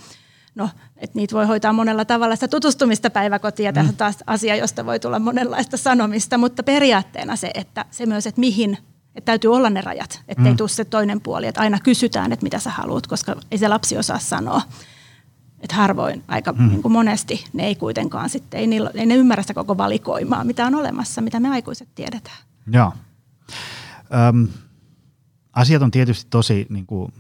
[0.56, 3.96] no, et niitä voi hoitaa monella tavalla sitä tutustumista päiväkotiin ja mm.
[3.96, 8.78] taas asia, josta voi tulla monenlaista sanomista, mutta periaatteena se, että se myös, että mihin
[9.16, 10.58] että täytyy olla ne rajat, ettei mm.
[10.58, 13.98] tule se toinen puoli, että aina kysytään, että mitä sä haluat, koska ei se lapsi
[13.98, 14.62] osaa sanoa
[15.62, 16.68] että harvoin, aika mm.
[16.68, 20.44] niin kuin monesti ne ei kuitenkaan sitten, ei, niillä, ei ne ymmärrä sitä koko valikoimaa,
[20.44, 22.38] mitä on olemassa, mitä me aikuiset tiedetään.
[22.72, 22.94] Joo.
[24.30, 24.48] Öm,
[25.54, 27.14] asiat on tietysti tosi niin kuin,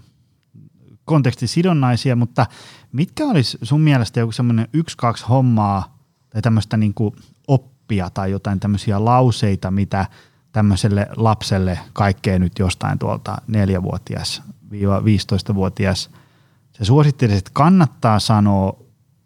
[1.05, 2.45] kontekstisidonnaisia, mutta
[2.91, 5.97] mitkä olisi sun mielestä joku semmoinen yksi, kaksi hommaa
[6.29, 7.15] tai tämmöistä niin kuin
[7.47, 10.05] oppia tai jotain tämmöisiä lauseita, mitä
[10.51, 16.09] tämmöiselle lapselle kaikkea nyt jostain tuolta neljävuotias 15-vuotias
[16.80, 18.80] se suositteli, että kannattaa sanoa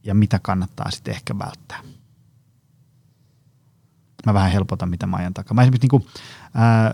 [0.03, 1.79] ja mitä kannattaa sitten ehkä välttää.
[4.25, 5.55] Mä vähän helpotan, mitä mä ajan takaa.
[5.55, 6.05] Mä esimerkiksi niin kuin,
[6.53, 6.93] ää,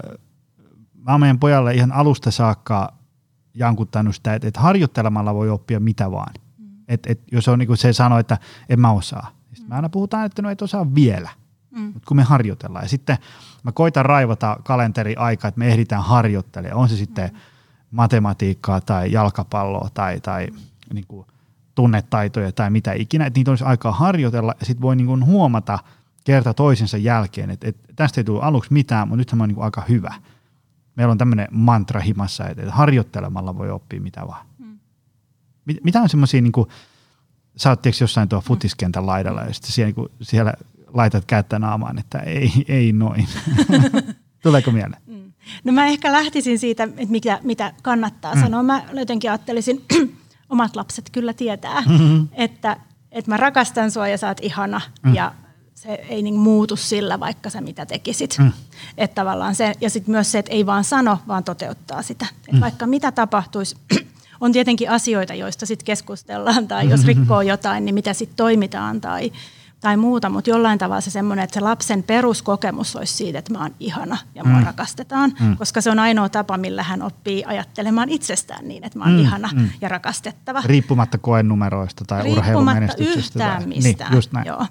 [0.94, 2.94] mä oon meidän pojalle ihan alusta saakka
[3.54, 6.34] jankuttanut sitä, että, että harjoittelemalla voi oppia mitä vaan.
[6.58, 6.70] Mm.
[6.88, 8.38] Et, et, jos on niin kuin se sanoo, että
[8.70, 9.32] en mä osaa.
[9.48, 9.70] Sitten mm.
[9.70, 11.30] mä aina puhutaan, että no et osaa vielä,
[11.72, 11.82] mm.
[11.82, 12.86] mutta kun me harjoitellaan.
[12.86, 13.18] Ja sitten
[13.64, 16.82] mä koitan raivata kalenteri aika, että me ehditään harjoittelemaan.
[16.82, 17.40] On se sitten mm.
[17.92, 20.48] Matematiikkaa tai jalkapalloa tai, tai
[20.94, 21.28] niin kuin
[21.76, 25.80] tunnetaitoja tai mitä ikinä, että niitä olisi aikaa harjoitella ja sitten voi niin kuin huomata
[26.24, 29.56] kerta toisensa jälkeen, että, että tästä ei tule aluksi mitään, mutta nythän mä oon niin
[29.56, 30.14] kuin aika hyvä–
[31.00, 34.46] meillä on tämmöinen mantra himassa, että harjoittelemalla voi oppia mitä vaan.
[34.58, 34.80] Hmm.
[35.66, 36.70] Mit, mitä on semmoisia, niin kuin,
[37.56, 40.54] sä oot jossain tuo futiskentän laidalla ja sitten siellä, niin kuin, siellä
[40.88, 43.28] laitat kättä naamaan, että ei, ei noin.
[44.44, 45.02] Tuleeko mieleen?
[45.64, 48.42] No mä ehkä lähtisin siitä, että mitä, mitä kannattaa mm.
[48.42, 48.64] sanoa.
[48.64, 49.86] Mä jotenkin ajattelisin,
[50.50, 52.28] omat lapset kyllä tietää, mm-hmm.
[52.34, 52.78] että,
[53.12, 55.16] että mä rakastan sua ja sä oot ihana mm.
[55.16, 55.32] ja
[55.76, 58.36] se ei niin muutu sillä, vaikka sä mitä tekisit.
[58.40, 58.52] Mm.
[58.98, 62.26] Että tavallaan se, ja sitten myös se, että ei vaan sano, vaan toteuttaa sitä.
[62.48, 62.60] Et mm.
[62.60, 63.78] Vaikka mitä tapahtuisi,
[64.42, 69.32] on tietenkin asioita, joista sitten keskustellaan, tai jos rikkoo jotain, niin mitä sitten toimitaan, tai
[69.82, 73.60] tai muuta, mutta jollain tavalla se semmoinen, että se lapsen peruskokemus olisi siitä, että mä
[73.62, 74.66] oon ihana ja mua mm.
[74.66, 75.58] rakastetaan, mm.
[75.58, 79.20] koska se on ainoa tapa, millä hän oppii ajattelemaan itsestään niin, että mä oon mm.
[79.20, 79.70] ihana mm.
[79.82, 80.62] ja rakastettava.
[80.66, 83.14] Riippumatta koenumeroista tai urheilumenestyksestä.
[83.14, 84.12] Riippumatta yhtään tai, mistään.
[84.12, 84.48] Niin, just näin.
[84.48, 84.66] Joo.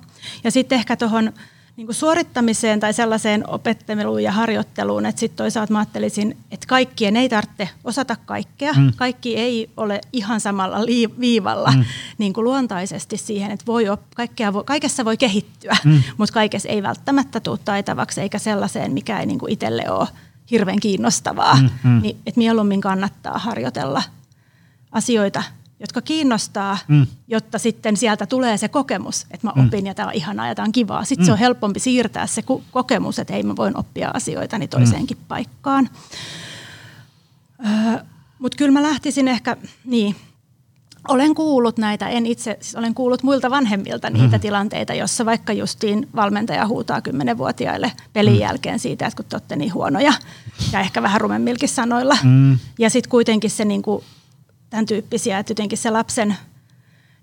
[0.44, 1.32] Ja sitten ehkä tuohon
[1.78, 7.16] niin kuin suorittamiseen tai sellaiseen opetteluun ja harjoitteluun, että sitten toisaalta mä ajattelisin, että kaikkien
[7.16, 8.72] ei tarvitse osata kaikkea.
[8.72, 8.92] Mm.
[8.96, 10.78] Kaikki ei ole ihan samalla
[11.20, 11.84] viivalla mm.
[12.18, 16.02] niin kuin luontaisesti siihen, että voi op- kaikkea voi, kaikessa voi kehittyä, mm.
[16.16, 20.08] mutta kaikessa ei välttämättä tule taitavaksi eikä sellaiseen, mikä ei niin kuin itselle ole
[20.50, 21.54] hirveän kiinnostavaa.
[21.56, 21.70] Mm.
[21.82, 22.02] Mm.
[22.02, 24.02] Niin, että mieluummin kannattaa harjoitella
[24.92, 25.42] asioita–
[25.80, 27.06] jotka kiinnostaa, mm.
[27.28, 29.66] jotta sitten sieltä tulee se kokemus, että mä mm.
[29.66, 29.86] opin mm.
[29.86, 31.04] ja tämä on ihanaa ja tämä on kivaa.
[31.04, 31.26] Sitten mm.
[31.26, 35.24] se on helpompi siirtää se kokemus, että hei mä voin oppia asioita niin toiseenkin mm.
[35.28, 35.88] paikkaan.
[37.66, 37.98] Öö,
[38.38, 40.16] Mutta kyllä mä lähtisin ehkä, niin,
[41.08, 44.40] olen kuullut näitä, en itse, siis olen kuullut muilta vanhemmilta niitä mm.
[44.40, 48.40] tilanteita, jossa vaikka justiin valmentaja huutaa kymmenenvuotiaille pelin mm.
[48.40, 50.12] jälkeen siitä, että kun te olette niin huonoja
[50.72, 52.16] ja ehkä vähän rumemmilkin sanoilla.
[52.22, 52.58] Mm.
[52.78, 54.04] Ja sitten kuitenkin se niin kuin
[54.70, 56.36] tämän tyyppisiä, että jotenkin se lapsen,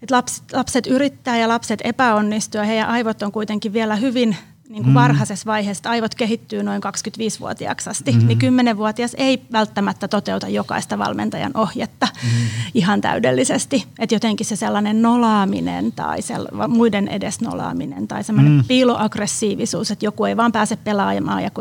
[0.02, 4.38] että lapset, lapset yrittää ja lapset epäonnistuu ja heidän aivot on kuitenkin vielä hyvin
[4.70, 5.00] niin kuin mm.
[5.00, 8.28] varhaisessa vaiheessa, aivot kehittyy noin 25-vuotiaaksi asti, mm.
[8.28, 12.30] niin 10-vuotias ei välttämättä toteuta jokaista valmentajan ohjetta mm.
[12.74, 13.86] ihan täydellisesti.
[14.00, 18.64] Että jotenkin se sellainen nolaaminen tai sel- muiden edes nolaaminen tai semmoinen mm.
[18.68, 21.52] piiloaggressiivisuus, että joku ei vaan pääse pelaamaan ja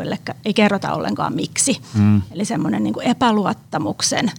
[0.45, 1.81] ei kerrota ollenkaan miksi.
[1.93, 2.21] Mm.
[2.31, 4.31] Eli semmoinen niin kuin epäluottamuksen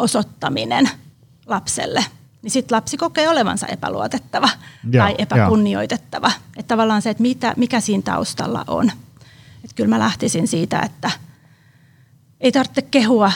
[0.00, 0.90] osoittaminen
[1.46, 2.04] lapselle,
[2.42, 4.48] niin sitten lapsi kokee olevansa epäluotettava
[4.92, 6.32] ja, tai epäkunnioitettava.
[6.56, 8.92] Että tavallaan se, että mitä, mikä siinä taustalla on.
[9.64, 11.10] Että kyllä mä lähtisin siitä, että
[12.40, 13.32] ei tarvitse kehua,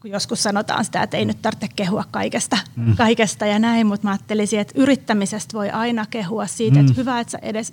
[0.00, 2.96] kun joskus sanotaan sitä, että ei nyt tarvitse kehua kaikesta, mm.
[2.96, 6.80] kaikesta ja näin, mutta mä ajattelisin, että yrittämisestä voi aina kehua siitä, mm.
[6.80, 7.72] että hyvä, että sä edes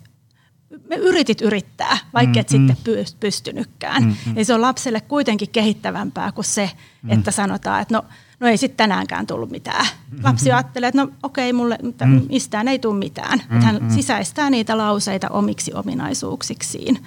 [0.90, 3.20] me yritit yrittää, vaikka et mm, sitten mm.
[3.20, 4.04] pystynytkään.
[4.04, 4.38] Mm, mm.
[4.38, 7.12] Eli se on lapselle kuitenkin kehittävämpää kuin se, mm.
[7.12, 8.06] että sanotaan, että no,
[8.40, 9.86] no ei sitten tänäänkään tullut mitään.
[10.12, 10.20] Mm.
[10.24, 12.22] Lapsi ajattelee, että no okei, okay, mulle mm.
[12.30, 13.42] mistään ei tule mitään.
[13.50, 13.90] Mm, että hän mm.
[13.90, 17.04] sisäistää niitä lauseita omiksi ominaisuuksiksiin.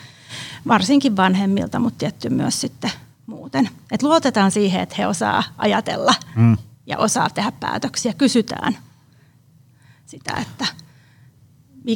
[0.68, 2.90] Varsinkin vanhemmilta, mutta tietty myös sitten
[3.26, 3.68] muuten.
[3.92, 6.56] Et luotetaan siihen, että he osaa ajatella mm.
[6.86, 8.12] ja osaa tehdä päätöksiä.
[8.12, 8.76] Kysytään
[10.06, 10.66] sitä, että–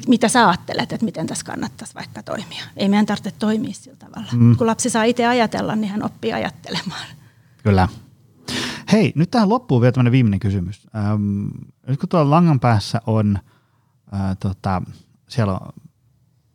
[0.09, 2.65] mitä sä ajattelet, että miten tässä kannattaisi vaikka toimia.
[2.77, 4.33] Ei meidän tarvitse toimia sillä tavalla.
[4.33, 4.57] Mm.
[4.57, 7.07] Kun lapsi saa itse ajatella, niin hän oppii ajattelemaan.
[7.63, 7.89] Kyllä.
[8.93, 10.87] Hei, nyt tähän loppuu vielä tämmöinen viimeinen kysymys.
[10.97, 11.47] Ähm,
[11.87, 13.39] nyt kun tuolla langan päässä on,
[14.15, 14.83] äh, tota,
[15.29, 15.73] siellä on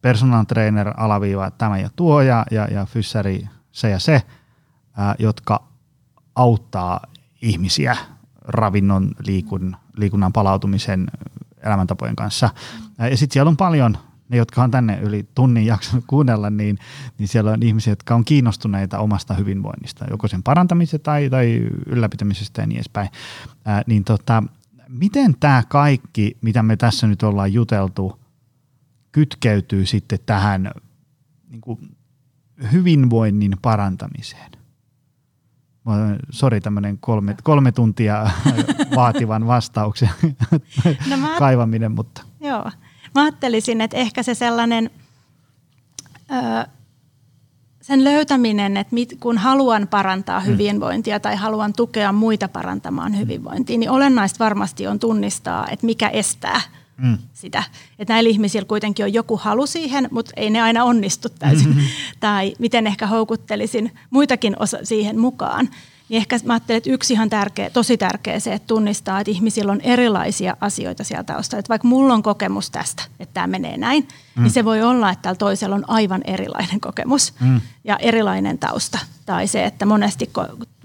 [0.01, 5.67] personal trainer alaviiva tämä ja tuo ja, ja, ja fyssäri se ja se, äh, jotka
[6.35, 6.99] auttaa
[7.41, 7.97] ihmisiä
[8.41, 11.07] ravinnon, liikun, liikunnan palautumisen
[11.65, 12.49] elämäntapojen kanssa.
[12.97, 13.97] Ja sitten siellä on paljon,
[14.29, 16.79] ne jotka on tänne yli tunnin jaksanut kuunnella, niin,
[17.17, 22.61] niin siellä on ihmisiä, jotka on kiinnostuneita omasta hyvinvoinnista, joko sen parantamisesta tai, tai ylläpitämisestä
[22.61, 23.09] ja niin edespäin.
[23.65, 24.43] Ää, niin tota,
[24.87, 28.19] miten tämä kaikki, mitä me tässä nyt ollaan juteltu,
[29.11, 30.71] kytkeytyy sitten tähän
[31.49, 31.79] niin kuin
[32.71, 34.62] hyvinvoinnin parantamiseen?
[36.29, 38.29] Sori, tämmöinen kolme, kolme tuntia
[38.95, 40.09] vaativan vastauksen
[41.09, 42.21] no mä, kaivaminen, mutta.
[42.39, 42.71] Joo.
[43.15, 44.89] Mä ajattelisin, että ehkä se sellainen,
[46.31, 46.67] ö,
[47.81, 50.45] sen löytäminen, että mit, kun haluan parantaa mm.
[50.45, 56.61] hyvinvointia tai haluan tukea muita parantamaan hyvinvointia, niin olennaista varmasti on tunnistaa, että mikä estää
[56.97, 57.17] mm.
[57.33, 57.63] sitä.
[57.99, 61.67] Että näillä ihmisillä kuitenkin on joku halu siihen, mutta ei ne aina onnistu täysin.
[61.67, 61.83] Mm-hmm.
[62.19, 65.69] tai miten ehkä houkuttelisin muitakin osa siihen mukaan.
[66.09, 69.71] Niin ehkä mä ajattelen, että yksi ihan tärkeä, tosi tärkeä se, että tunnistaa, että ihmisillä
[69.71, 71.59] on erilaisia asioita sieltä taustalla.
[71.59, 74.43] Että vaikka mulla on kokemus tästä, että tämä menee näin, mm.
[74.43, 77.61] niin se voi olla, että tällä toisella on aivan erilainen kokemus mm.
[77.83, 78.99] ja erilainen tausta.
[79.25, 80.29] Tai se, että monesti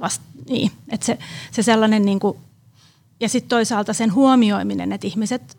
[0.01, 1.19] vasta, niin, että se,
[1.51, 2.39] se sellainen niin kuin,
[3.21, 5.59] ja sitten toisaalta sen huomioiminen, että ihmiset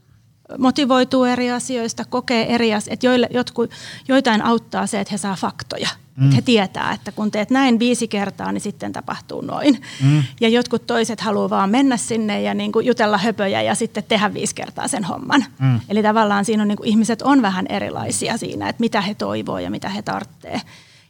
[0.58, 3.72] motivoituu eri asioista, kokee eri asioista, että joille, jotkut,
[4.08, 5.90] joitain auttaa se, että he saa faktoja.
[6.16, 6.26] Mm.
[6.26, 9.82] Että he tietää, että kun teet näin viisi kertaa, niin sitten tapahtuu noin.
[10.04, 10.24] Mm.
[10.42, 14.34] Ja jotkut toiset haluaa vaan mennä sinne ja niin kuin jutella höpöjä ja sitten tehdä
[14.34, 15.46] viisi kertaa sen homman.
[15.60, 15.80] Mm.
[15.90, 19.60] Eli tavallaan siinä on niin kuin, ihmiset on vähän erilaisia siinä, että mitä he toivoo
[19.60, 20.62] ja mitä he tarvitsee.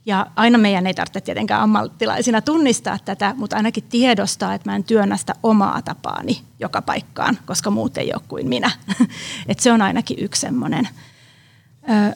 [0.05, 4.83] Ja aina meidän ei tarvitse tietenkään ammattilaisina tunnistaa tätä, mutta ainakin tiedostaa, että mä en
[4.83, 8.71] työnnä sitä omaa tapaani joka paikkaan, koska muut ei ole kuin minä.
[9.47, 10.89] Et se on ainakin yksi semmoinen,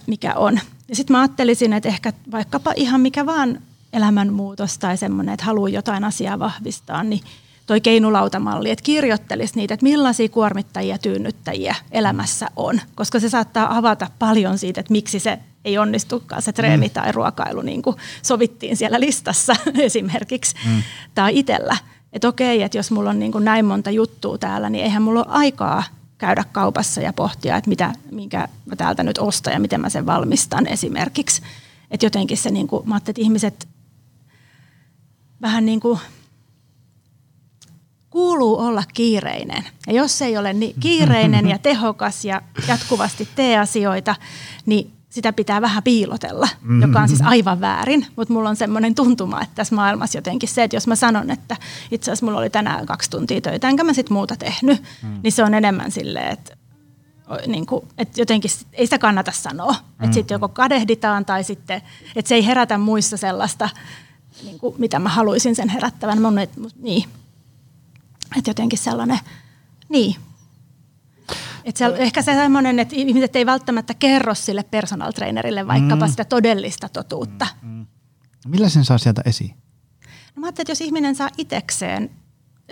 [0.07, 0.59] mikä on.
[0.87, 3.59] Ja sitten mä ajattelisin, että ehkä vaikkapa ihan mikä vaan
[3.93, 7.21] elämänmuutos tai semmoinen, että haluaa jotain asiaa vahvistaa, niin
[7.65, 14.07] toi keinulautamalli, että kirjoittelisi niitä, että millaisia kuormittajia, tyynnyttäjiä elämässä on, koska se saattaa avata
[14.19, 16.93] paljon siitä, että miksi se ei onnistukaan se treeni mm.
[16.93, 20.83] tai ruokailu, niin kuin sovittiin siellä listassa esimerkiksi, mm.
[21.15, 21.77] tai itsellä.
[22.13, 25.19] Että okei, että jos mulla on niin kuin näin monta juttua täällä, niin eihän mulla
[25.19, 25.83] ole aikaa
[26.17, 30.05] käydä kaupassa ja pohtia, että mitä, minkä mä täältä nyt ostan ja miten mä sen
[30.05, 31.41] valmistan esimerkiksi.
[31.91, 33.67] Että jotenkin se, niin kuin, mä että ihmiset
[35.41, 35.99] vähän niin kuin
[38.13, 39.63] kuuluu olla kiireinen.
[39.87, 44.15] Ja jos ei ole niin kiireinen ja tehokas ja jatkuvasti tee asioita,
[44.65, 46.81] niin sitä pitää vähän piilotella, mm-hmm.
[46.81, 48.05] joka on siis aivan väärin.
[48.15, 51.57] Mutta mulla on semmoinen tuntuma, että tässä maailmassa jotenkin se, että jos mä sanon, että
[51.91, 55.19] itse asiassa mulla oli tänään kaksi tuntia töitä, enkä mä sitten muuta tehnyt, mm.
[55.23, 56.57] niin se on enemmän silleen, että
[57.47, 59.71] niin kuin, että jotenkin ei sitä kannata sanoa.
[59.71, 60.03] Mm-hmm.
[60.03, 61.81] Että sitten joko kadehditaan tai sitten,
[62.15, 63.69] että se ei herätä muissa sellaista,
[64.43, 66.21] niin kuin, mitä mä haluaisin sen herättävän.
[66.21, 66.51] Mun, et,
[66.81, 67.03] niin.
[68.37, 69.19] Että jotenkin sellainen,
[69.89, 70.15] niin,
[71.65, 76.09] et se, ehkä se semmoinen, että ihmiset ei välttämättä kerro sille personal trainerille vaikkapa mm.
[76.09, 77.47] sitä todellista totuutta.
[77.61, 77.69] Mm.
[77.69, 77.85] mm.
[78.47, 79.55] Millä sen saa sieltä esiin?
[80.35, 82.09] No mä ajattelin, että jos ihminen saa itekseen,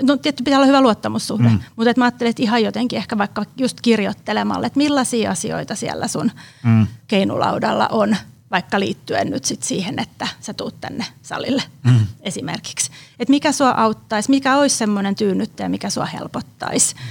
[0.01, 1.59] no tietysti pitää olla hyvä luottamussuhde, mm.
[1.75, 6.07] mutta että mä ajattelin, että ihan jotenkin ehkä vaikka just kirjoittelemalla, että millaisia asioita siellä
[6.07, 6.31] sun
[6.63, 6.87] mm.
[7.07, 8.17] keinulaudalla on,
[8.51, 12.07] vaikka liittyen nyt sit siihen, että sä tuut tänne salille mm.
[12.21, 12.91] esimerkiksi.
[13.19, 17.01] Että mikä sua auttaisi, mikä olisi semmoinen tyynnyttäjä, mikä sua helpottaisi mm.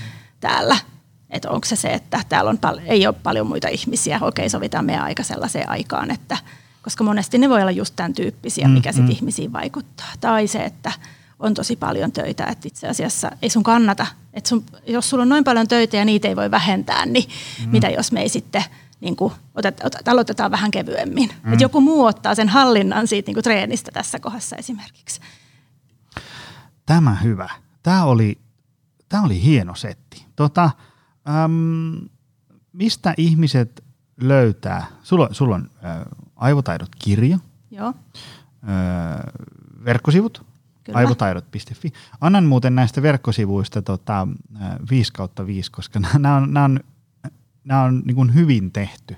[0.41, 0.77] täällä
[1.31, 4.85] että onko se se, että täällä on pal- ei ole paljon muita ihmisiä, okei sovitaan
[4.85, 6.39] meidän aika sellaiseen aikaan, että
[6.83, 10.07] koska monesti ne voi olla just tämän tyyppisiä, mm, mikä mm, sitten ihmisiin vaikuttaa.
[10.21, 10.93] Tai se, että
[11.39, 15.29] on tosi paljon töitä, että itse asiassa ei sun kannata, että sun, jos sulla on
[15.29, 17.25] noin paljon töitä ja niitä ei voi vähentää, niin
[17.65, 17.71] mm.
[17.71, 18.65] mitä jos me ei sitten
[19.01, 21.31] niin kuin, otet, otet, aloitetaan vähän kevyemmin.
[21.43, 21.53] Mm.
[21.53, 25.21] Että joku muu ottaa sen hallinnan siitä niin kuin treenistä tässä kohdassa esimerkiksi.
[26.87, 27.49] Tämä hyvä.
[27.83, 28.39] Tämä oli,
[29.09, 30.27] tämä oli hieno setti.
[30.37, 30.71] Tota,
[31.45, 32.09] äm,
[32.73, 33.85] mistä ihmiset
[34.21, 36.01] löytää, sulla, sulla on äh,
[36.37, 37.39] Aivotaidot kirja,
[37.71, 37.89] Joo.
[37.89, 37.95] Äh,
[39.85, 40.47] verkkosivut,
[40.85, 40.99] Kyllä.
[40.99, 41.93] aivotaidot.fi.
[42.21, 44.29] Annan muuten näistä verkkosivuista tota,
[44.91, 46.81] 5 kautta 5, koska nämä on, nämä on,
[47.71, 49.17] nämä on niin kuin hyvin tehty.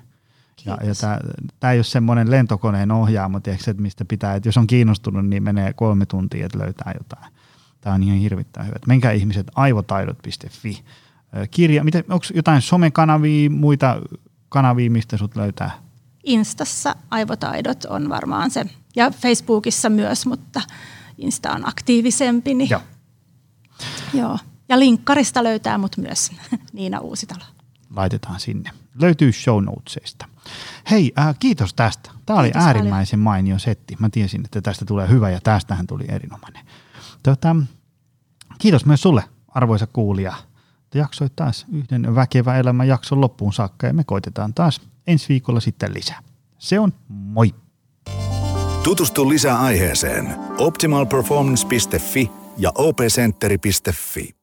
[0.64, 1.18] Ja, ja tämä,
[1.61, 5.42] tämä ei ole semmoinen lentokoneen ohjaamo, tiedätkö, että mistä pitää, että jos on kiinnostunut, niin
[5.42, 7.32] menee kolme tuntia, että löytää jotain.
[7.80, 8.76] Tämä on ihan hirvittävän hyvä.
[8.86, 10.84] Menkää ihmiset aivotaidot.fi
[11.50, 11.84] kirja.
[11.84, 14.03] Miten, onko jotain somekanavia, muita
[14.48, 15.70] kanavia, mistä sut löytää?
[16.24, 18.64] Instassa aivotaidot on varmaan se.
[18.96, 20.61] Ja Facebookissa myös, mutta
[21.18, 22.55] Insta on aktiivisempi.
[22.55, 22.70] Niin...
[22.70, 22.80] Joo.
[24.14, 24.38] Joo.
[24.68, 26.32] Ja linkkarista löytää mut myös
[26.72, 27.44] Niina Uusitalo.
[27.97, 28.70] Laitetaan sinne.
[29.01, 30.28] Löytyy show notesista.
[30.90, 32.11] Hei, äh, kiitos tästä.
[32.26, 33.24] Tämä oli kiitos äärimmäisen paljon.
[33.24, 33.97] mainio setti.
[33.99, 36.66] Mä tiesin, että tästä tulee hyvä ja tästähän tuli erinomainen.
[37.22, 37.57] Tota,
[38.59, 40.34] kiitos myös sulle, arvoisa kuulija
[40.95, 45.95] jaksoit taas yhden väkevä elämän jakson loppuun saakka ja me koitetaan taas ensi viikolla sitten
[45.95, 46.22] lisää.
[46.58, 47.54] Se on moi!
[48.83, 54.41] Tutustu lisää aiheeseen optimalperformance.fi ja opcenteri.fi.